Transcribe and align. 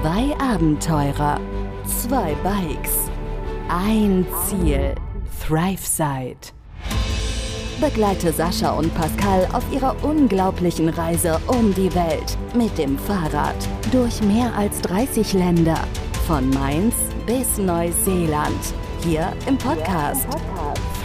Zwei 0.00 0.32
Abenteurer, 0.38 1.40
zwei 1.84 2.36
Bikes, 2.44 3.10
ein 3.68 4.24
Ziel, 4.46 4.94
ThriveSide. 5.44 6.52
Begleite 7.80 8.32
Sascha 8.32 8.78
und 8.78 8.94
Pascal 8.94 9.48
auf 9.52 9.64
ihrer 9.72 9.96
unglaublichen 10.04 10.88
Reise 10.90 11.40
um 11.48 11.74
die 11.74 11.92
Welt 11.96 12.38
mit 12.54 12.78
dem 12.78 12.96
Fahrrad 12.96 13.56
durch 13.90 14.22
mehr 14.22 14.54
als 14.54 14.80
30 14.82 15.32
Länder, 15.32 15.80
von 16.28 16.48
Mainz 16.50 16.94
bis 17.26 17.58
Neuseeland, 17.58 18.72
hier 19.02 19.32
im 19.48 19.58
Podcast 19.58 20.28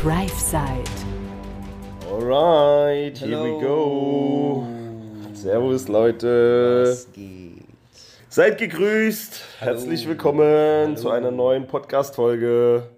ThriveSide. 0.04 0.84
Alright, 2.12 3.18
here 3.18 3.44
we 3.44 3.60
go. 3.60 4.68
Servus 5.34 5.88
Leute. 5.88 6.84
Was 6.86 7.12
geht? 7.12 7.43
Seid 8.34 8.58
gegrüßt. 8.58 9.44
Herzlich 9.60 10.08
willkommen 10.08 10.98
zu 10.98 11.12
einer 11.12 11.30
neuen 11.30 11.68
Podcast-Folge 11.68 12.90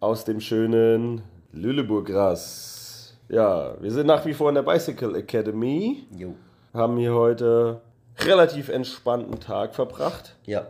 aus 0.00 0.26
dem 0.26 0.38
schönen 0.38 1.22
Lüleburg-Gras. 1.52 3.14
Ja, 3.30 3.80
wir 3.80 3.90
sind 3.90 4.06
nach 4.06 4.26
wie 4.26 4.34
vor 4.34 4.50
in 4.50 4.56
der 4.56 4.62
Bicycle 4.62 5.16
Academy. 5.16 6.04
Jo. 6.14 6.34
Haben 6.74 6.98
hier 6.98 7.14
heute 7.14 7.80
relativ 8.18 8.68
entspannten 8.68 9.40
Tag 9.40 9.74
verbracht. 9.74 10.36
Ja. 10.44 10.66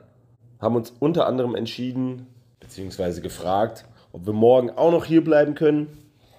Haben 0.61 0.77
uns 0.77 0.93
unter 1.01 1.27
anderem 1.27 1.57
entschieden, 1.57 2.29
beziehungsweise 2.61 3.21
gefragt, 3.21 3.87
ob 4.13 4.25
wir 4.25 4.35
morgen 4.35 4.71
auch 4.71 4.93
noch 4.93 5.05
hier 5.05 5.25
bleiben 5.25 5.57
können. 5.57 5.89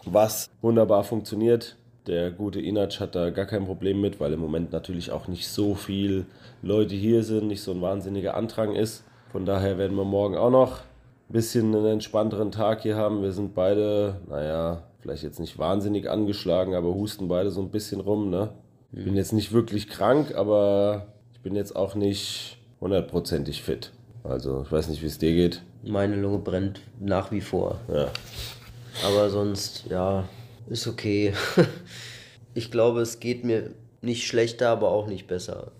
Was 0.05 0.49
wunderbar 0.61 1.03
funktioniert. 1.03 1.75
Der 2.07 2.31
gute 2.31 2.59
Inac 2.59 2.99
hat 2.99 3.13
da 3.13 3.29
gar 3.29 3.45
kein 3.45 3.65
Problem 3.65 4.01
mit, 4.01 4.19
weil 4.19 4.33
im 4.33 4.39
Moment 4.39 4.71
natürlich 4.71 5.11
auch 5.11 5.27
nicht 5.27 5.47
so 5.47 5.75
viel 5.75 6.25
Leute 6.63 6.95
hier 6.95 7.23
sind, 7.23 7.47
nicht 7.47 7.61
so 7.61 7.71
ein 7.71 7.81
wahnsinniger 7.81 8.35
Andrang 8.35 8.75
ist. 8.75 9.03
Von 9.31 9.45
daher 9.45 9.77
werden 9.77 9.95
wir 9.95 10.03
morgen 10.03 10.35
auch 10.35 10.49
noch 10.49 10.79
ein 10.79 11.33
bisschen 11.33 11.75
einen 11.75 11.85
entspannteren 11.85 12.51
Tag 12.51 12.81
hier 12.81 12.95
haben. 12.95 13.21
Wir 13.21 13.31
sind 13.31 13.53
beide, 13.53 14.19
naja, 14.27 14.83
vielleicht 14.99 15.23
jetzt 15.23 15.39
nicht 15.39 15.59
wahnsinnig 15.59 16.09
angeschlagen, 16.09 16.73
aber 16.73 16.93
husten 16.93 17.27
beide 17.27 17.51
so 17.51 17.61
ein 17.61 17.69
bisschen 17.69 18.01
rum. 18.01 18.31
Ne? 18.31 18.49
Ich 18.91 19.05
bin 19.05 19.15
jetzt 19.15 19.31
nicht 19.31 19.51
wirklich 19.51 19.87
krank, 19.87 20.33
aber 20.35 21.05
ich 21.33 21.39
bin 21.41 21.55
jetzt 21.55 21.75
auch 21.75 21.93
nicht 21.93 22.57
hundertprozentig 22.81 23.61
fit. 23.61 23.91
Also 24.23 24.63
ich 24.63 24.71
weiß 24.71 24.89
nicht, 24.89 25.01
wie 25.03 25.07
es 25.07 25.19
dir 25.19 25.33
geht. 25.33 25.61
Meine 25.83 26.15
Lunge 26.15 26.39
brennt 26.39 26.81
nach 26.99 27.31
wie 27.31 27.41
vor. 27.41 27.79
Ja. 27.91 28.07
Aber 29.05 29.29
sonst, 29.29 29.85
ja, 29.89 30.25
ist 30.67 30.87
okay. 30.87 31.33
ich 32.53 32.71
glaube, 32.71 33.01
es 33.01 33.19
geht 33.19 33.43
mir 33.43 33.71
nicht 34.01 34.25
schlechter, 34.27 34.69
aber 34.69 34.89
auch 34.89 35.07
nicht 35.07 35.27
besser. 35.27 35.71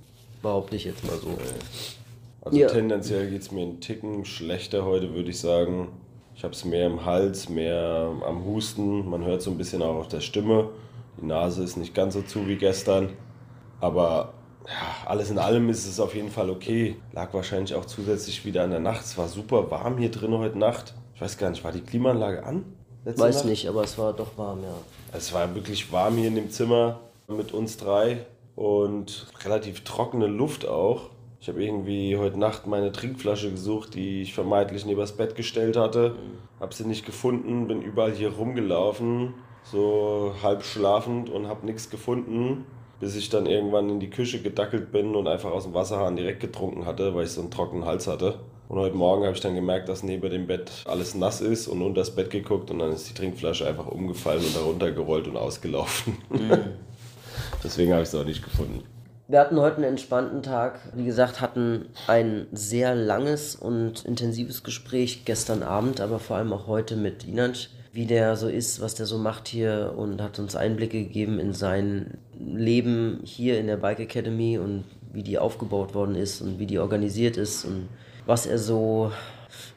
Behaupte 0.42 0.76
ich 0.76 0.86
jetzt 0.86 1.06
mal 1.06 1.18
so. 1.18 1.38
Also 2.42 2.58
Ja. 2.58 2.68
tendenziell 2.68 3.30
geht 3.30 3.42
es 3.42 3.52
mir 3.52 3.62
einen 3.62 3.80
Ticken 3.80 4.26
schlechter 4.26 4.86
heute, 4.86 5.14
würde 5.14 5.30
ich 5.30 5.40
sagen. 5.40 5.90
Ich 6.36 6.44
habe 6.44 6.54
es 6.54 6.66
mehr 6.66 6.88
im 6.88 7.06
Hals, 7.06 7.50
mehr 7.50 8.12
am 8.26 8.46
Husten. 8.46 9.08
Man 9.10 9.24
hört 9.26 9.42
so 9.42 9.52
ein 9.52 9.58
bisschen 9.58 9.82
auch 9.82 9.96
auf 9.96 10.08
der 10.08 10.22
Stimme. 10.22 10.70
Die 11.22 11.26
Nase 11.26 11.64
ist 11.64 11.78
nicht 11.78 11.94
ganz 11.94 12.14
so 12.16 12.22
zu 12.22 12.48
wie 12.48 12.56
gestern. 12.56 13.10
Aber 13.80 14.34
ja, 14.68 15.08
alles 15.08 15.30
in 15.30 15.38
allem 15.38 15.70
ist 15.70 15.86
es 15.88 16.00
auf 16.00 16.16
jeden 16.16 16.30
Fall 16.32 16.50
okay. 16.50 16.96
Lag 17.14 17.34
wahrscheinlich 17.34 17.76
auch 17.76 17.86
zusätzlich 17.86 18.46
wieder 18.46 18.64
an 18.64 18.72
der 18.72 18.80
Nacht. 18.80 19.06
Es 19.06 19.18
war 19.18 19.28
super 19.28 19.70
warm 19.70 19.98
hier 19.98 20.10
drin 20.12 20.34
heute 20.38 20.58
Nacht. 20.58 20.96
Ich 21.16 21.22
weiß 21.22 21.38
gar 21.38 21.50
nicht, 21.52 21.64
war 21.64 21.72
die 21.72 21.82
Klimaanlage 21.82 22.44
an? 22.44 22.64
Letzte 23.06 23.22
Weiß 23.22 23.36
Nacht? 23.38 23.46
nicht, 23.46 23.68
aber 23.68 23.84
es 23.84 23.98
war 23.98 24.14
doch 24.14 24.38
warm, 24.38 24.64
ja. 24.64 24.74
Es 25.14 25.34
war 25.34 25.54
wirklich 25.56 25.92
warm 25.92 26.18
hier 26.18 26.28
in 26.28 26.36
dem 26.36 26.52
Zimmer 26.52 27.00
mit 27.28 27.54
uns 27.54 27.78
drei 27.78 28.26
und 28.56 29.28
relativ 29.44 29.84
trockene 29.84 30.28
Luft 30.28 30.68
auch. 30.68 31.10
Ich 31.40 31.48
habe 31.48 31.64
irgendwie 31.64 32.18
heute 32.18 32.38
Nacht 32.38 32.68
meine 32.68 32.92
Trinkflasche 32.92 33.50
gesucht, 33.50 33.96
die 33.96 34.22
ich 34.22 34.34
vermeintlich 34.34 34.86
neben 34.86 35.00
das 35.00 35.14
Bett 35.14 35.36
gestellt 35.36 35.76
hatte. 35.76 36.16
Habe 36.60 36.74
sie 36.74 36.86
nicht 36.86 37.06
gefunden, 37.06 37.68
bin 37.68 37.82
überall 37.82 38.12
hier 38.12 38.34
rumgelaufen, 38.34 39.34
so 39.64 40.36
halb 40.44 40.64
schlafend 40.64 41.32
und 41.32 41.48
habe 41.48 41.66
nichts 41.66 41.90
gefunden, 41.90 42.66
bis 43.00 43.16
ich 43.16 43.30
dann 43.30 43.48
irgendwann 43.48 43.90
in 43.90 44.00
die 44.00 44.12
Küche 44.12 44.42
gedackelt 44.44 44.92
bin 44.92 45.16
und 45.16 45.28
einfach 45.28 45.52
aus 45.52 45.64
dem 45.64 45.74
Wasserhahn 45.74 46.16
direkt 46.16 46.42
getrunken 46.42 46.86
hatte, 46.86 47.16
weil 47.16 47.24
ich 47.24 47.32
so 47.32 47.42
einen 47.42 47.50
trockenen 47.50 47.86
Hals 47.86 48.06
hatte. 48.06 48.40
Und 48.72 48.80
heute 48.80 48.96
Morgen 48.96 49.26
habe 49.26 49.36
ich 49.36 49.42
dann 49.42 49.54
gemerkt, 49.54 49.90
dass 49.90 50.02
neben 50.02 50.30
dem 50.30 50.48
Bett 50.48 50.72
alles 50.86 51.14
nass 51.14 51.42
ist 51.42 51.68
und 51.68 51.82
unter 51.82 52.00
das 52.00 52.16
Bett 52.16 52.30
geguckt 52.30 52.72
und 52.72 52.80
dann 52.80 52.94
ist 52.94 53.10
die 53.10 53.14
Trinkflasche 53.14 53.68
einfach 53.68 53.88
umgefallen 53.88 54.42
und 54.46 54.56
darunter 54.56 54.94
gerollt 54.94 55.28
und 55.28 55.36
ausgelaufen. 55.36 56.16
Deswegen 57.66 57.92
habe 57.92 58.04
ich 58.04 58.08
es 58.08 58.16
auch 58.16 58.24
nicht 58.24 58.42
gefunden. 58.42 58.82
Wir 59.28 59.42
hatten 59.42 59.60
heute 59.60 59.76
einen 59.76 59.84
entspannten 59.84 60.42
Tag. 60.42 60.80
Wie 60.96 61.04
gesagt, 61.04 61.42
hatten 61.42 61.88
ein 62.08 62.48
sehr 62.54 62.96
langes 62.96 63.58
und 63.58 64.06
intensives 64.06 64.64
Gespräch 64.64 65.26
gestern 65.26 65.64
Abend, 65.64 66.00
aber 66.00 66.20
vor 66.20 66.38
allem 66.38 66.54
auch 66.54 66.68
heute 66.68 66.96
mit 66.96 67.28
Inanc, 67.28 67.68
wie 67.92 68.06
der 68.06 68.38
so 68.38 68.48
ist, 68.48 68.80
was 68.80 68.96
der 68.96 69.06
so 69.06 69.18
macht 69.18 69.50
hier 69.50 69.96
und 69.98 70.22
hat 70.22 70.40
uns 70.40 70.56
Einblicke 70.56 71.04
gegeben 71.04 71.40
in 71.40 71.52
sein 71.52 72.20
Leben 72.40 73.20
hier 73.26 73.60
in 73.60 73.68
der 73.68 73.76
Bike 73.76 74.00
Academy 74.00 74.58
und 74.58 74.86
wie 75.12 75.24
die 75.24 75.40
aufgebaut 75.40 75.94
worden 75.94 76.16
ist 76.16 76.40
und 76.40 76.58
wie 76.58 76.68
die 76.68 76.80
organisiert 76.80 77.36
ist 77.36 77.66
und 77.66 77.90
was 78.26 78.46
er 78.46 78.58
so 78.58 79.12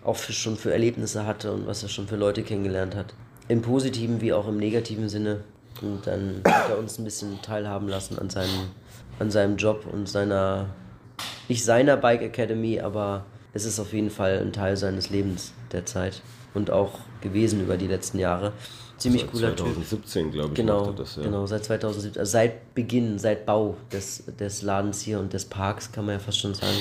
auch 0.04 0.16
für, 0.16 0.32
schon 0.32 0.56
für 0.56 0.72
Erlebnisse 0.72 1.26
hatte 1.26 1.52
und 1.52 1.66
was 1.66 1.82
er 1.82 1.88
schon 1.88 2.06
für 2.06 2.16
Leute 2.16 2.42
kennengelernt 2.42 2.94
hat. 2.94 3.14
Im 3.48 3.62
positiven 3.62 4.20
wie 4.20 4.32
auch 4.32 4.48
im 4.48 4.58
negativen 4.58 5.08
Sinne. 5.08 5.40
Und 5.82 6.06
dann 6.06 6.42
hat 6.46 6.70
er 6.70 6.78
uns 6.78 6.98
ein 6.98 7.04
bisschen 7.04 7.40
teilhaben 7.42 7.88
lassen 7.88 8.18
an 8.18 8.30
seinem, 8.30 8.68
an 9.18 9.30
seinem 9.30 9.56
Job 9.56 9.86
und 9.90 10.08
seiner, 10.08 10.66
nicht 11.48 11.64
seiner 11.64 11.96
Bike 11.96 12.22
Academy, 12.22 12.80
aber 12.80 13.24
es 13.52 13.64
ist 13.64 13.80
auf 13.80 13.92
jeden 13.92 14.10
Fall 14.10 14.38
ein 14.38 14.52
Teil 14.52 14.76
seines 14.76 15.10
Lebens 15.10 15.52
derzeit 15.72 16.22
und 16.54 16.70
auch 16.70 17.00
gewesen 17.20 17.60
über 17.60 17.76
die 17.76 17.88
letzten 17.88 18.18
Jahre. 18.18 18.52
Ziemlich 18.98 19.26
cooler 19.26 19.56
Typ. 19.56 19.66
2017, 19.66 20.30
glaube 20.30 20.48
ich, 20.50 20.54
Genau, 20.54 20.92
das, 20.92 21.16
ja. 21.16 21.24
genau, 21.24 21.46
seit 21.46 21.64
2017, 21.64 22.20
also 22.20 22.30
seit 22.30 22.74
Beginn, 22.74 23.18
seit 23.18 23.44
Bau 23.44 23.76
des, 23.92 24.24
des 24.38 24.62
Ladens 24.62 25.00
hier 25.00 25.18
und 25.18 25.32
des 25.32 25.46
Parks, 25.46 25.90
kann 25.90 26.06
man 26.06 26.14
ja 26.14 26.18
fast 26.20 26.38
schon 26.38 26.54
sagen, 26.54 26.76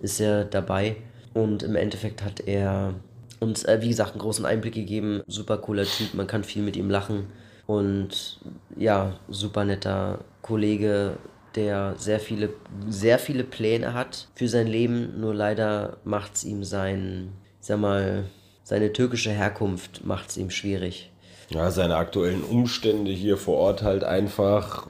ist 0.00 0.20
er 0.20 0.44
dabei. 0.44 0.96
Und 1.34 1.62
im 1.62 1.76
Endeffekt 1.76 2.22
hat 2.24 2.40
er 2.40 2.94
uns, 3.40 3.64
äh, 3.64 3.78
wie 3.80 3.88
gesagt, 3.88 4.12
einen 4.12 4.20
großen 4.20 4.44
Einblick 4.44 4.74
gegeben. 4.74 5.22
Super 5.26 5.58
cooler 5.58 5.84
Typ, 5.84 6.14
man 6.14 6.26
kann 6.26 6.44
viel 6.44 6.62
mit 6.62 6.76
ihm 6.76 6.90
lachen. 6.90 7.26
Und 7.66 8.40
ja, 8.76 9.18
super 9.28 9.64
netter 9.64 10.24
Kollege, 10.42 11.18
der 11.54 11.94
sehr 11.98 12.20
viele, 12.20 12.50
sehr 12.88 13.18
viele 13.18 13.44
Pläne 13.44 13.94
hat 13.94 14.28
für 14.34 14.48
sein 14.48 14.66
Leben. 14.66 15.20
Nur 15.20 15.34
leider 15.34 15.98
macht 16.04 16.36
es 16.36 16.44
ihm 16.44 16.64
sein, 16.64 17.32
ich 17.60 17.66
sag 17.66 17.78
mal, 17.78 18.24
seine 18.64 18.92
türkische 18.92 19.30
Herkunft 19.30 20.04
macht 20.04 20.30
es 20.30 20.36
ihm 20.36 20.50
schwierig. 20.50 21.10
Ja, 21.50 21.70
seine 21.70 21.96
aktuellen 21.96 22.42
Umstände 22.42 23.10
hier 23.10 23.38
vor 23.38 23.56
Ort 23.56 23.82
halt 23.82 24.04
einfach, 24.04 24.86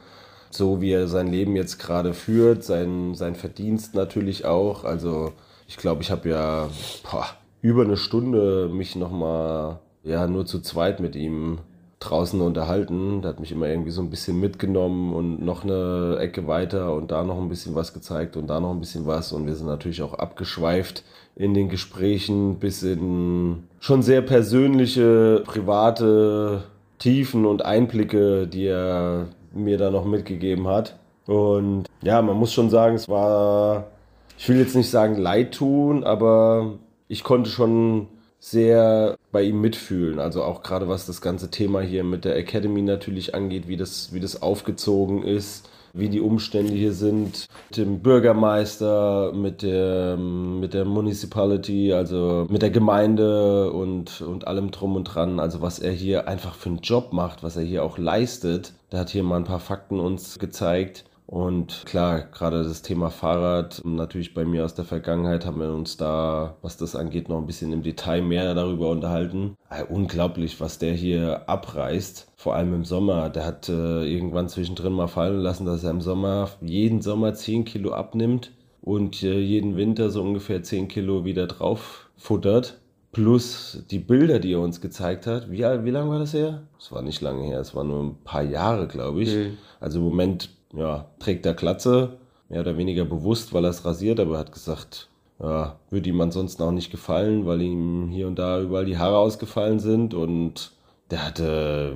so 0.51 0.81
wie 0.81 0.91
er 0.91 1.07
sein 1.07 1.31
Leben 1.31 1.55
jetzt 1.55 1.79
gerade 1.79 2.15
führt, 2.15 2.65
sein, 2.65 3.15
sein 3.15 3.37
Verdienst 3.37 3.95
natürlich 3.95 4.45
auch. 4.45 4.85
Also 4.85 5.33
ich 5.69 5.77
glaube, 5.77 6.03
ich 6.03 6.11
habe 6.11 6.29
ja 6.29 6.69
boah, 7.09 7.27
über 7.63 7.85
eine 7.85 7.97
Stunde 7.97 8.69
mich 8.73 8.97
nochmal, 8.97 9.79
ja, 10.03 10.27
nur 10.27 10.47
zu 10.47 10.61
zweit 10.61 10.99
mit 10.99 11.15
ihm 11.15 11.59
draußen 12.01 12.41
unterhalten. 12.41 13.23
Der 13.23 13.31
hat 13.31 13.41
mich 13.41 13.53
immer 13.53 13.69
irgendwie 13.69 13.91
so 13.91 14.01
ein 14.01 14.11
bisschen 14.11 14.41
mitgenommen 14.41 15.13
und 15.13 15.45
noch 15.45 15.65
eine 15.65 16.17
Ecke 16.21 16.47
weiter 16.47 16.95
und 16.95 17.11
da 17.11 17.25
noch 17.25 17.39
ein 17.39 17.49
bisschen 17.49 17.75
was 17.75 17.93
gezeigt 17.93 18.37
und 18.37 18.47
da 18.49 18.61
noch 18.61 18.71
ein 18.71 18.81
bisschen 18.81 19.07
was. 19.07 19.33
Und 19.33 19.47
wir 19.47 19.55
sind 19.55 19.67
natürlich 19.67 20.03
auch 20.03 20.15
abgeschweift 20.15 21.05
in 21.37 21.55
den 21.55 21.69
Gesprächen 21.69 22.57
bis 22.57 22.83
in 22.83 23.65
schon 23.81 24.03
sehr 24.03 24.23
persönliche, 24.23 25.43
private 25.45 26.65
Tiefen 26.99 27.47
und 27.47 27.65
Einblicke, 27.65 28.47
die 28.47 28.67
er 28.67 29.27
mir 29.53 29.79
da 29.79 29.91
noch 29.91 30.05
mitgegeben 30.05 30.67
hat. 30.67 30.99
Und 31.27 31.85
ja, 32.03 32.23
man 32.23 32.37
muss 32.37 32.53
schon 32.53 32.71
sagen, 32.71 32.97
es 32.97 33.09
war, 33.09 33.89
ich 34.39 34.49
will 34.49 34.59
jetzt 34.59 34.77
nicht 34.77 34.91
sagen 34.91 35.17
leid 35.17 35.53
tun, 35.55 36.05
aber 36.05 36.79
ich 37.09 37.25
konnte 37.25 37.51
schon 37.51 38.07
sehr 38.39 39.17
bei 39.33 39.43
ihm 39.43 39.61
mitfühlen. 39.61 40.21
Also 40.21 40.45
auch 40.45 40.63
gerade 40.63 40.89
was 40.89 41.07
das 41.07 41.21
ganze 41.21 41.51
Thema 41.51 41.81
hier 41.81 42.05
mit 42.05 42.25
der 42.25 42.37
Academy 42.37 42.83
natürlich 42.83 43.35
angeht, 43.35 43.67
wie 43.67 43.77
das, 43.77 44.13
wie 44.13 44.21
das 44.21 44.41
aufgezogen 44.41 45.25
ist, 45.25 45.69
wie 45.93 46.09
die 46.09 46.21
Umstände 46.21 46.73
hier 46.73 46.93
sind, 46.93 47.49
mit 47.71 47.77
dem 47.77 47.99
Bürgermeister, 47.99 49.33
mit 49.33 49.63
der, 49.63 50.17
mit 50.17 50.73
der 50.73 50.85
Municipality, 50.85 51.93
also 51.93 52.47
mit 52.49 52.63
der 52.63 52.71
Gemeinde 52.71 53.73
und, 53.73 54.21
und 54.21 54.47
allem 54.47 54.71
drum 54.71 54.95
und 54.95 55.05
dran. 55.05 55.41
Also 55.41 55.63
was 55.63 55.81
er 55.81 55.93
hier 55.93 56.29
einfach 56.29 56.55
für 56.55 56.69
einen 56.69 56.79
Job 56.79 57.13
macht, 57.13 57.43
was 57.43 57.57
er 57.57 57.65
hier 57.65 57.83
auch 57.83 57.99
leistet. 57.99 58.73
Der 58.93 59.01
hat 59.01 59.11
hier 59.11 59.25
mal 59.25 59.37
ein 59.37 59.45
paar 59.45 59.61
Fakten 59.61 59.99
uns 59.99 60.39
gezeigt. 60.39 61.05
Und 61.31 61.85
klar, 61.85 62.23
gerade 62.23 62.65
das 62.65 62.81
Thema 62.81 63.11
Fahrrad, 63.11 63.83
natürlich 63.85 64.33
bei 64.33 64.47
mir 64.47 64.65
aus 64.65 64.75
der 64.75 64.87
Vergangenheit, 64.87 65.45
haben 65.45 65.61
wir 65.61 65.75
uns 65.75 65.99
da, 65.99 66.57
was 66.63 66.79
das 66.79 66.97
angeht, 66.97 67.29
noch 67.29 67.37
ein 67.37 67.45
bisschen 67.45 67.71
im 67.71 67.83
Detail 67.83 68.23
mehr 68.23 68.55
darüber 68.55 68.89
unterhalten. 68.89 69.55
Äh, 69.69 69.85
unglaublich, 69.85 70.59
was 70.59 70.79
der 70.79 70.95
hier 70.95 71.47
abreißt, 71.47 72.33
vor 72.35 72.55
allem 72.57 72.73
im 72.73 72.87
Sommer. 72.87 73.29
Der 73.29 73.45
hat 73.45 73.69
äh, 73.69 74.11
irgendwann 74.11 74.49
zwischendrin 74.49 74.95
mal 74.95 75.07
fallen 75.07 75.41
lassen, 75.41 75.67
dass 75.67 75.85
er 75.85 75.91
im 75.91 76.01
Sommer, 76.01 76.49
jeden 76.63 77.03
Sommer 77.03 77.35
10 77.35 77.67
Kilo 77.67 77.93
abnimmt. 77.93 78.53
und 78.81 79.23
äh, 79.23 79.39
jeden 79.39 79.77
Winter 79.77 80.09
so 80.09 80.23
ungefähr 80.23 80.63
10 80.63 80.89
Kilo 80.89 81.27
wieder 81.27 81.47
drauf 81.47 82.09
futtert. 82.17 82.81
Plus 83.13 83.85
die 83.91 83.99
Bilder, 83.99 84.39
die 84.39 84.55
er 84.55 84.61
uns 84.61 84.81
gezeigt 84.81 85.27
hat. 85.27 85.51
Wie, 85.51 85.59
wie 85.59 85.91
lange 85.91 86.11
war 86.11 86.21
das 86.21 86.33
her? 86.33 86.63
Es 86.79 86.91
war 86.91 87.03
nicht 87.03 87.21
lange 87.21 87.45
her, 87.45 87.61
es 87.61 87.75
war 87.75 87.85
nur 87.85 88.03
ein 88.03 88.17
paar 88.25 88.43
Jahre, 88.43 88.89
glaube 88.89 89.23
ich. 89.23 89.35
Mhm. 89.35 89.59
Also 89.79 89.99
im 89.99 90.07
Moment 90.07 90.58
ja, 90.75 91.07
trägt 91.19 91.47
er 91.47 91.55
Glatze, 91.55 92.19
mehr 92.49 92.61
oder 92.61 92.77
weniger 92.77 93.05
bewusst, 93.05 93.53
weil 93.53 93.65
er 93.65 93.71
es 93.71 93.85
rasiert, 93.85 94.21
aber 94.21 94.35
er 94.35 94.41
hat 94.41 94.53
gesagt, 94.53 95.09
ja, 95.41 95.77
würde 95.91 96.09
ihm 96.09 96.21
ansonsten 96.21 96.63
auch 96.63 96.73
nicht 96.73 96.91
gefallen, 96.91 97.47
weil 97.47 97.63
ihm 97.63 98.09
hier 98.09 98.27
und 98.27 98.39
da 98.39 98.61
überall 98.61 98.85
die 98.85 98.99
Haare 98.99 99.19
ausgefallen 99.19 99.79
sind 99.79 100.15
und 100.15 100.73
der 101.11 101.25
hatte, 101.25 101.95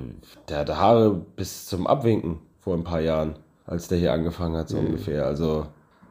der 0.49 0.59
hatte 0.59 0.77
Haare 0.77 1.13
bis 1.35 1.67
zum 1.67 1.85
Abwinken 1.85 2.39
vor 2.59 2.73
ein 2.73 2.83
paar 2.83 3.01
Jahren, 3.01 3.35
als 3.65 3.87
der 3.87 3.97
hier 3.97 4.13
angefangen 4.13 4.55
hat, 4.55 4.69
so 4.69 4.77
mhm. 4.77 4.87
ungefähr. 4.87 5.25
Also, 5.25 5.67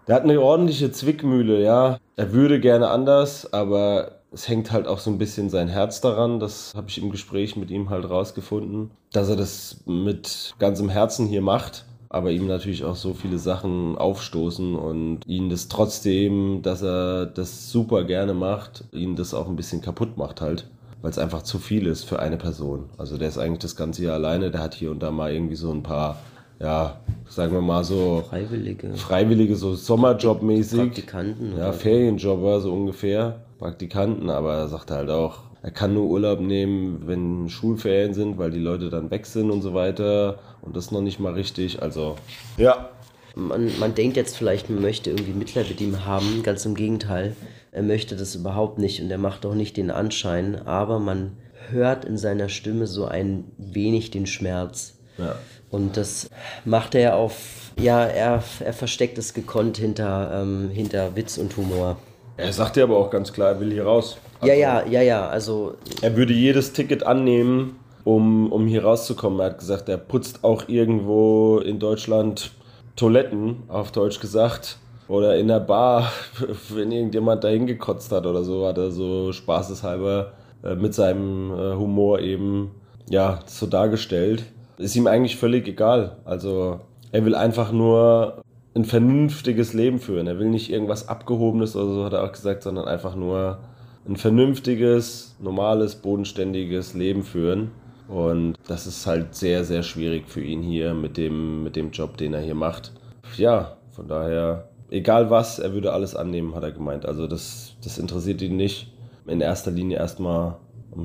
der 0.06 0.16
hat 0.16 0.24
eine 0.24 0.40
ordentliche 0.40 0.92
Zwickmühle, 0.92 1.62
ja. 1.62 1.98
Er 2.16 2.32
würde 2.32 2.60
gerne 2.60 2.90
anders, 2.90 3.52
aber 3.52 4.20
es 4.30 4.48
hängt 4.48 4.72
halt 4.72 4.86
auch 4.86 4.98
so 4.98 5.10
ein 5.10 5.18
bisschen 5.18 5.50
sein 5.50 5.68
Herz 5.68 6.00
daran. 6.00 6.38
Das 6.38 6.72
habe 6.76 6.88
ich 6.88 7.02
im 7.02 7.10
Gespräch 7.10 7.56
mit 7.56 7.70
ihm 7.70 7.90
halt 7.90 8.08
rausgefunden, 8.08 8.90
dass 9.12 9.28
er 9.28 9.36
das 9.36 9.82
mit 9.86 10.54
ganzem 10.58 10.88
Herzen 10.88 11.26
hier 11.26 11.42
macht 11.42 11.84
aber 12.12 12.30
ihm 12.30 12.46
natürlich 12.46 12.84
auch 12.84 12.94
so 12.94 13.14
viele 13.14 13.38
Sachen 13.38 13.96
aufstoßen 13.96 14.74
und 14.76 15.20
ihn 15.26 15.48
das 15.48 15.68
trotzdem, 15.68 16.60
dass 16.60 16.82
er 16.82 17.24
das 17.24 17.70
super 17.72 18.04
gerne 18.04 18.34
macht, 18.34 18.84
ihn 18.92 19.16
das 19.16 19.32
auch 19.32 19.48
ein 19.48 19.56
bisschen 19.56 19.80
kaputt 19.80 20.18
macht 20.18 20.42
halt, 20.42 20.68
weil 21.00 21.10
es 21.10 21.16
einfach 21.16 21.42
zu 21.42 21.58
viel 21.58 21.86
ist 21.86 22.04
für 22.04 22.18
eine 22.18 22.36
Person. 22.36 22.90
Also 22.98 23.16
der 23.16 23.28
ist 23.28 23.38
eigentlich 23.38 23.60
das 23.60 23.76
ganze 23.76 24.04
Jahr 24.04 24.14
alleine, 24.14 24.50
der 24.50 24.60
hat 24.60 24.74
hier 24.74 24.90
und 24.90 25.02
da 25.02 25.10
mal 25.10 25.32
irgendwie 25.32 25.56
so 25.56 25.72
ein 25.72 25.82
paar 25.82 26.18
ja, 26.60 27.00
sagen 27.28 27.54
wir 27.54 27.62
mal 27.62 27.82
so 27.82 28.22
Freiwillige. 28.28 28.92
Freiwillige, 28.92 29.56
so 29.56 29.74
Sommerjobmäßig. 29.74 30.80
Praktikanten. 30.80 31.58
Ja, 31.58 31.72
Ferienjobber 31.72 32.60
so 32.60 32.72
ungefähr. 32.72 33.40
Praktikanten, 33.58 34.28
aber 34.28 34.54
er 34.54 34.68
sagt 34.68 34.90
halt 34.90 35.08
auch, 35.08 35.38
er 35.62 35.70
kann 35.70 35.94
nur 35.94 36.06
Urlaub 36.08 36.40
nehmen, 36.40 37.06
wenn 37.06 37.48
Schulferien 37.48 38.14
sind, 38.14 38.36
weil 38.36 38.50
die 38.50 38.58
Leute 38.58 38.90
dann 38.90 39.10
weg 39.12 39.26
sind 39.26 39.50
und 39.50 39.62
so 39.62 39.74
weiter. 39.74 40.40
Und 40.60 40.76
das 40.76 40.90
noch 40.90 41.00
nicht 41.00 41.20
mal 41.20 41.34
richtig. 41.34 41.80
Also, 41.80 42.16
ja. 42.56 42.90
Man, 43.36 43.70
man 43.78 43.94
denkt 43.94 44.16
jetzt 44.16 44.36
vielleicht, 44.36 44.68
man 44.68 44.82
möchte 44.82 45.10
irgendwie 45.10 45.32
Mitleid 45.32 45.68
mit 45.68 45.80
ihm 45.80 46.04
haben. 46.04 46.42
Ganz 46.42 46.66
im 46.66 46.74
Gegenteil. 46.74 47.36
Er 47.70 47.82
möchte 47.82 48.16
das 48.16 48.34
überhaupt 48.34 48.78
nicht 48.78 49.00
und 49.00 49.10
er 49.10 49.18
macht 49.18 49.46
auch 49.46 49.54
nicht 49.54 49.76
den 49.76 49.92
Anschein. 49.92 50.66
Aber 50.66 50.98
man 50.98 51.36
hört 51.70 52.04
in 52.04 52.18
seiner 52.18 52.48
Stimme 52.48 52.88
so 52.88 53.06
ein 53.06 53.44
wenig 53.56 54.10
den 54.10 54.26
Schmerz. 54.26 54.98
Ja. 55.16 55.36
Und 55.70 55.96
das 55.96 56.28
macht 56.64 56.96
er 56.96 57.16
auf, 57.16 57.70
ja, 57.78 58.04
er, 58.04 58.42
er 58.60 58.72
versteckt 58.72 59.16
es 59.16 59.32
gekonnt 59.32 59.78
hinter, 59.78 60.42
ähm, 60.42 60.70
hinter 60.70 61.14
Witz 61.14 61.38
und 61.38 61.56
Humor. 61.56 61.98
Er 62.36 62.52
sagt 62.52 62.76
ja 62.76 62.84
aber 62.84 62.98
auch 62.98 63.10
ganz 63.10 63.32
klar, 63.32 63.50
er 63.50 63.60
will 63.60 63.72
hier 63.72 63.84
raus. 63.84 64.18
Also, 64.42 64.54
ja, 64.54 64.82
ja, 64.82 64.86
ja, 64.86 65.02
ja, 65.02 65.28
also. 65.28 65.74
Er 66.00 66.16
würde 66.16 66.32
jedes 66.32 66.72
Ticket 66.72 67.06
annehmen, 67.06 67.76
um, 68.02 68.50
um 68.50 68.66
hier 68.66 68.82
rauszukommen. 68.84 69.38
Er 69.38 69.46
hat 69.46 69.58
gesagt, 69.58 69.88
er 69.88 69.98
putzt 69.98 70.42
auch 70.42 70.68
irgendwo 70.68 71.58
in 71.58 71.78
Deutschland 71.78 72.50
Toiletten, 72.96 73.62
auf 73.68 73.92
Deutsch 73.92 74.18
gesagt. 74.18 74.78
Oder 75.06 75.36
in 75.36 75.46
der 75.46 75.60
Bar, 75.60 76.10
wenn 76.70 76.90
irgendjemand 76.90 77.44
da 77.44 77.48
hingekotzt 77.48 78.10
hat 78.10 78.26
oder 78.26 78.42
so, 78.42 78.66
hat 78.66 78.78
er 78.78 78.90
so 78.90 79.32
spaßeshalber 79.32 80.32
äh, 80.64 80.74
mit 80.74 80.92
seinem 80.92 81.52
äh, 81.52 81.74
Humor 81.76 82.18
eben 82.18 82.72
ja, 83.08 83.40
so 83.46 83.66
dargestellt. 83.66 84.44
Ist 84.78 84.96
ihm 84.96 85.06
eigentlich 85.06 85.36
völlig 85.36 85.68
egal. 85.68 86.16
Also 86.24 86.80
er 87.12 87.24
will 87.24 87.36
einfach 87.36 87.70
nur 87.70 88.42
ein 88.74 88.84
vernünftiges 88.84 89.72
Leben 89.72 90.00
führen. 90.00 90.26
Er 90.26 90.38
will 90.38 90.48
nicht 90.48 90.72
irgendwas 90.72 91.08
Abgehobenes 91.08 91.76
oder 91.76 91.94
so, 91.94 92.04
hat 92.04 92.14
er 92.14 92.24
auch 92.24 92.32
gesagt, 92.32 92.62
sondern 92.62 92.86
einfach 92.86 93.14
nur 93.14 93.58
ein 94.06 94.16
vernünftiges, 94.16 95.36
normales, 95.40 95.96
bodenständiges 95.96 96.94
Leben 96.94 97.22
führen. 97.22 97.70
Und 98.08 98.54
das 98.66 98.86
ist 98.86 99.06
halt 99.06 99.34
sehr, 99.34 99.64
sehr 99.64 99.82
schwierig 99.82 100.28
für 100.28 100.42
ihn 100.42 100.62
hier 100.62 100.92
mit 100.92 101.16
dem, 101.16 101.62
mit 101.62 101.76
dem 101.76 101.90
Job, 101.92 102.16
den 102.16 102.34
er 102.34 102.40
hier 102.40 102.54
macht. 102.54 102.92
Ja, 103.36 103.76
von 103.90 104.08
daher, 104.08 104.68
egal 104.90 105.30
was, 105.30 105.58
er 105.58 105.72
würde 105.72 105.92
alles 105.92 106.16
annehmen, 106.16 106.54
hat 106.54 106.64
er 106.64 106.72
gemeint. 106.72 107.06
Also 107.06 107.26
das, 107.26 107.74
das 107.82 107.98
interessiert 107.98 108.42
ihn 108.42 108.56
nicht. 108.56 108.92
In 109.26 109.40
erster 109.40 109.70
Linie 109.70 109.98
erstmal 109.98 110.56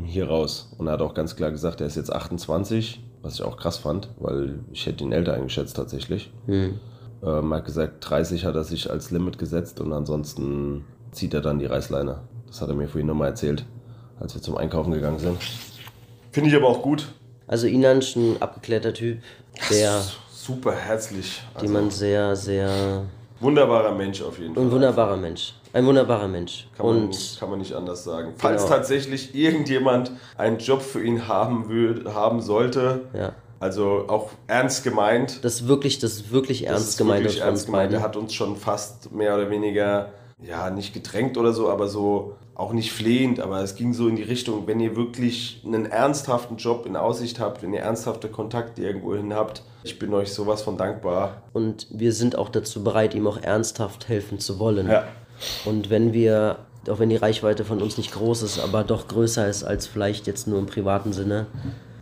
hier 0.05 0.27
raus. 0.27 0.73
Und 0.77 0.87
er 0.87 0.93
hat 0.93 1.01
auch 1.01 1.13
ganz 1.13 1.35
klar 1.35 1.51
gesagt, 1.51 1.81
er 1.81 1.87
ist 1.87 1.95
jetzt 1.95 2.11
28, 2.11 3.01
was 3.21 3.35
ich 3.35 3.43
auch 3.43 3.57
krass 3.57 3.77
fand, 3.77 4.09
weil 4.19 4.59
ich 4.71 4.85
hätte 4.85 5.03
ihn 5.03 5.11
älter 5.11 5.33
eingeschätzt 5.33 5.75
tatsächlich. 5.75 6.31
Hm. 6.47 6.79
Ähm, 7.23 7.51
er 7.51 7.57
hat 7.57 7.65
gesagt, 7.65 8.09
30 8.09 8.45
hat 8.45 8.55
er 8.55 8.63
sich 8.63 8.89
als 8.89 9.11
Limit 9.11 9.37
gesetzt 9.37 9.79
und 9.79 9.93
ansonsten 9.93 10.85
zieht 11.11 11.33
er 11.33 11.41
dann 11.41 11.59
die 11.59 11.65
Reißleine. 11.65 12.21
Das 12.47 12.61
hat 12.61 12.69
er 12.69 12.75
mir 12.75 12.87
vorhin 12.87 13.07
nochmal 13.07 13.29
erzählt, 13.29 13.65
als 14.19 14.33
wir 14.33 14.41
zum 14.41 14.57
Einkaufen 14.57 14.91
gegangen 14.91 15.19
sind. 15.19 15.37
Finde 16.31 16.49
ich 16.49 16.55
aber 16.55 16.67
auch 16.67 16.81
gut. 16.81 17.11
Also 17.47 17.67
Inan 17.67 17.99
ist 17.99 18.15
ein 18.15 18.41
abgeklärter 18.41 18.93
Typ, 18.93 19.19
der... 19.69 20.01
Super 20.31 20.73
herzlich. 20.73 21.41
Also 21.53 21.65
die 21.65 21.71
man 21.71 21.89
sehr, 21.91 22.35
sehr... 22.35 23.03
Wunderbarer 23.39 23.93
Mensch 23.93 24.21
auf 24.21 24.39
jeden 24.39 24.55
Fall. 24.55 24.63
Ein 24.63 24.71
wunderbarer 24.71 25.17
Mensch. 25.17 25.53
Ein 25.73 25.85
wunderbarer 25.85 26.27
Mensch. 26.27 26.67
Kann 26.75 26.85
man, 26.85 26.95
Und 27.03 27.37
kann 27.39 27.49
man 27.49 27.59
nicht 27.59 27.73
anders 27.73 28.03
sagen. 28.03 28.33
Falls 28.37 28.63
genau. 28.63 28.75
tatsächlich 28.75 29.35
irgendjemand 29.35 30.11
einen 30.37 30.57
Job 30.57 30.81
für 30.81 31.03
ihn 31.03 31.27
haben, 31.27 31.69
will, 31.69 32.05
haben 32.13 32.41
sollte, 32.41 33.01
ja. 33.13 33.33
also 33.59 34.05
auch 34.07 34.31
ernst 34.47 34.83
gemeint. 34.83 35.43
Das 35.43 35.55
ist 35.55 35.67
wirklich, 35.67 35.99
das 35.99 36.13
ist 36.13 36.31
wirklich 36.31 36.65
ernst 36.65 36.81
das 36.81 36.89
ist 36.89 36.97
gemeint. 36.97 37.25
Wirklich 37.25 37.41
ernst 37.41 37.65
gemeint. 37.67 37.93
Er 37.93 38.01
hat 38.01 38.15
uns 38.15 38.33
schon 38.33 38.55
fast 38.55 39.11
mehr 39.11 39.35
oder 39.35 39.49
weniger 39.49 40.09
ja, 40.41 40.69
nicht 40.69 40.93
gedrängt 40.93 41.37
oder 41.37 41.53
so, 41.53 41.69
aber 41.69 41.87
so 41.87 42.35
auch 42.53 42.73
nicht 42.73 42.91
flehend, 42.91 43.39
aber 43.39 43.61
es 43.61 43.75
ging 43.75 43.93
so 43.93 44.07
in 44.07 44.15
die 44.15 44.23
Richtung, 44.23 44.65
wenn 44.65 44.79
ihr 44.79 44.95
wirklich 44.95 45.61
einen 45.65 45.85
ernsthaften 45.85 46.57
Job 46.57 46.85
in 46.85 46.95
Aussicht 46.95 47.39
habt, 47.39 47.61
wenn 47.61 47.73
ihr 47.73 47.81
ernsthafte 47.81 48.29
Kontakte 48.29 48.81
irgendwo 48.81 49.15
hin 49.15 49.33
habt, 49.33 49.61
ich 49.83 49.99
bin 49.99 50.13
euch 50.13 50.33
sowas 50.33 50.63
von 50.63 50.77
dankbar. 50.77 51.43
Und 51.53 51.87
wir 51.91 52.13
sind 52.13 52.35
auch 52.35 52.49
dazu 52.49 52.83
bereit, 52.83 53.13
ihm 53.13 53.27
auch 53.27 53.41
ernsthaft 53.41 54.09
helfen 54.09 54.39
zu 54.39 54.57
wollen. 54.59 54.89
Ja. 54.89 55.03
Und 55.65 55.89
wenn 55.89 56.13
wir, 56.13 56.57
auch 56.89 56.99
wenn 56.99 57.09
die 57.09 57.15
Reichweite 57.15 57.63
von 57.63 57.81
uns 57.81 57.97
nicht 57.97 58.11
groß 58.11 58.41
ist, 58.41 58.59
aber 58.59 58.83
doch 58.83 59.07
größer 59.07 59.47
ist 59.47 59.63
als 59.63 59.85
vielleicht 59.85 60.25
jetzt 60.25 60.47
nur 60.47 60.57
im 60.57 60.65
privaten 60.65 61.13
Sinne, 61.13 61.45